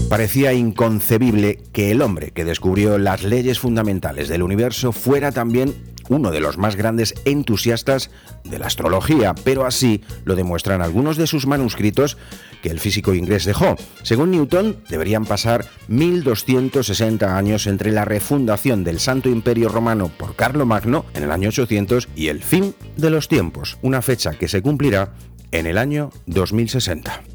Parecía 0.09 0.53
inconcebible 0.53 1.59
que 1.73 1.89
el 1.89 2.01
hombre 2.01 2.31
que 2.31 2.45
descubrió 2.45 2.97
las 2.99 3.23
leyes 3.23 3.59
fundamentales 3.59 4.29
del 4.29 4.43
universo 4.43 4.91
fuera 4.91 5.31
también 5.31 5.73
uno 6.09 6.29
de 6.29 6.39
los 6.39 6.59
más 6.59 6.75
grandes 6.75 7.15
entusiastas 7.25 8.11
de 8.43 8.59
la 8.59 8.67
astrología, 8.67 9.33
pero 9.43 9.65
así 9.65 10.03
lo 10.23 10.35
demuestran 10.35 10.83
algunos 10.83 11.17
de 11.17 11.25
sus 11.25 11.47
manuscritos 11.47 12.17
que 12.61 12.69
el 12.69 12.79
físico 12.79 13.15
inglés 13.15 13.45
dejó. 13.45 13.75
Según 14.03 14.29
Newton, 14.29 14.77
deberían 14.89 15.25
pasar 15.25 15.65
1260 15.87 17.35
años 17.35 17.65
entre 17.65 17.91
la 17.91 18.05
refundación 18.05 18.83
del 18.83 18.99
Santo 18.99 19.29
Imperio 19.29 19.69
Romano 19.69 20.09
por 20.15 20.35
Carlomagno 20.35 21.05
en 21.15 21.23
el 21.23 21.31
año 21.31 21.49
800 21.49 22.09
y 22.15 22.27
el 22.27 22.43
fin 22.43 22.75
de 22.95 23.09
los 23.09 23.27
tiempos, 23.27 23.79
una 23.81 24.03
fecha 24.03 24.33
que 24.33 24.47
se 24.47 24.61
cumplirá 24.61 25.13
en 25.51 25.65
el 25.65 25.79
año 25.79 26.11
2060. 26.27 27.34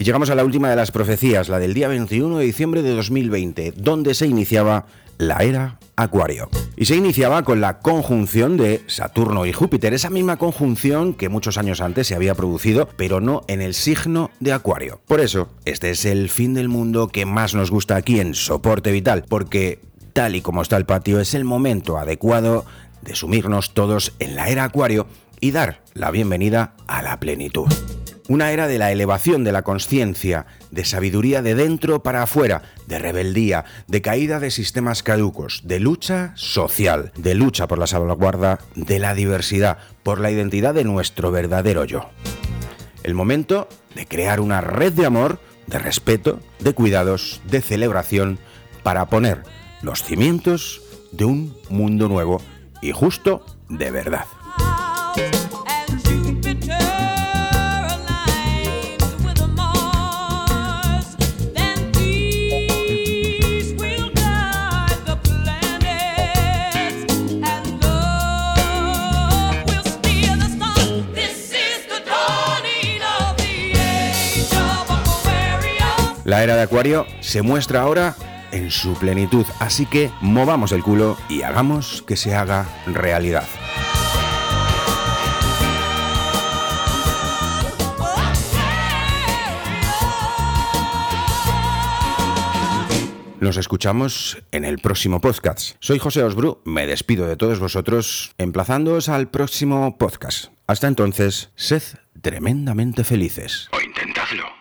Y 0.00 0.04
llegamos 0.04 0.30
a 0.30 0.34
la 0.34 0.46
última 0.46 0.70
de 0.70 0.76
las 0.76 0.92
profecías, 0.92 1.50
la 1.50 1.58
del 1.58 1.74
día 1.74 1.86
21 1.86 2.38
de 2.38 2.46
diciembre 2.46 2.80
de 2.80 2.94
2020, 2.94 3.74
donde 3.76 4.14
se 4.14 4.26
iniciaba 4.26 4.86
la 5.18 5.40
era 5.40 5.78
Acuario. 5.94 6.48
Y 6.74 6.86
se 6.86 6.96
iniciaba 6.96 7.42
con 7.42 7.60
la 7.60 7.80
conjunción 7.80 8.56
de 8.56 8.80
Saturno 8.86 9.44
y 9.44 9.52
Júpiter, 9.52 9.92
esa 9.92 10.08
misma 10.08 10.38
conjunción 10.38 11.12
que 11.12 11.28
muchos 11.28 11.58
años 11.58 11.82
antes 11.82 12.06
se 12.06 12.14
había 12.14 12.34
producido, 12.34 12.88
pero 12.96 13.20
no 13.20 13.42
en 13.46 13.60
el 13.60 13.74
signo 13.74 14.30
de 14.40 14.54
Acuario. 14.54 15.02
Por 15.06 15.20
eso, 15.20 15.50
este 15.66 15.90
es 15.90 16.06
el 16.06 16.30
fin 16.30 16.54
del 16.54 16.70
mundo 16.70 17.08
que 17.08 17.26
más 17.26 17.54
nos 17.54 17.70
gusta 17.70 17.96
aquí 17.96 18.20
en 18.20 18.32
Soporte 18.32 18.92
Vital, 18.92 19.26
porque 19.28 19.80
tal 20.14 20.34
y 20.34 20.40
como 20.40 20.62
está 20.62 20.78
el 20.78 20.86
patio 20.86 21.20
es 21.20 21.34
el 21.34 21.44
momento 21.44 21.98
adecuado 21.98 22.64
de 23.02 23.14
sumirnos 23.14 23.74
todos 23.74 24.14
en 24.18 24.34
la 24.34 24.48
era 24.48 24.64
Acuario 24.64 25.06
y 25.40 25.50
dar 25.50 25.82
la 25.92 26.10
bienvenida 26.10 26.72
a 26.86 27.02
la 27.02 27.20
plenitud. 27.20 27.68
Una 28.30 28.52
era 28.52 28.68
de 28.68 28.78
la 28.78 28.92
elevación 28.92 29.42
de 29.42 29.50
la 29.50 29.62
conciencia, 29.62 30.46
de 30.70 30.84
sabiduría 30.84 31.42
de 31.42 31.56
dentro 31.56 32.04
para 32.04 32.22
afuera, 32.22 32.62
de 32.86 33.00
rebeldía, 33.00 33.64
de 33.88 34.02
caída 34.02 34.38
de 34.38 34.52
sistemas 34.52 35.02
caducos, 35.02 35.62
de 35.64 35.80
lucha 35.80 36.30
social, 36.36 37.10
de 37.16 37.34
lucha 37.34 37.66
por 37.66 37.80
la 37.80 37.88
salvaguarda 37.88 38.60
de 38.76 39.00
la 39.00 39.14
diversidad, 39.14 39.78
por 40.04 40.20
la 40.20 40.30
identidad 40.30 40.74
de 40.74 40.84
nuestro 40.84 41.32
verdadero 41.32 41.84
yo. 41.84 42.08
El 43.02 43.14
momento 43.14 43.68
de 43.96 44.06
crear 44.06 44.38
una 44.38 44.60
red 44.60 44.92
de 44.92 45.06
amor, 45.06 45.40
de 45.66 45.80
respeto, 45.80 46.38
de 46.60 46.72
cuidados, 46.72 47.40
de 47.50 47.60
celebración, 47.60 48.38
para 48.84 49.06
poner 49.06 49.42
los 49.82 50.04
cimientos 50.04 50.82
de 51.10 51.24
un 51.24 51.56
mundo 51.68 52.06
nuevo 52.06 52.40
y 52.80 52.92
justo 52.92 53.44
de 53.68 53.90
verdad. 53.90 54.26
La 76.30 76.44
era 76.44 76.54
de 76.54 76.62
Acuario 76.62 77.08
se 77.18 77.42
muestra 77.42 77.80
ahora 77.80 78.14
en 78.52 78.70
su 78.70 78.94
plenitud, 78.94 79.44
así 79.58 79.84
que 79.84 80.12
movamos 80.20 80.70
el 80.70 80.80
culo 80.80 81.18
y 81.28 81.42
hagamos 81.42 82.02
que 82.06 82.14
se 82.14 82.36
haga 82.36 82.68
realidad. 82.86 83.48
Nos 93.40 93.56
escuchamos 93.56 94.38
en 94.52 94.64
el 94.64 94.78
próximo 94.78 95.20
podcast. 95.20 95.74
Soy 95.80 95.98
José 95.98 96.22
Osbru, 96.22 96.62
me 96.64 96.86
despido 96.86 97.26
de 97.26 97.36
todos 97.36 97.58
vosotros, 97.58 98.36
emplazándoos 98.38 99.08
al 99.08 99.28
próximo 99.30 99.98
podcast. 99.98 100.52
Hasta 100.68 100.86
entonces, 100.86 101.50
sed 101.56 101.82
tremendamente 102.22 103.02
felices. 103.02 103.68
O 103.72 103.80
intentadlo. 103.80 104.59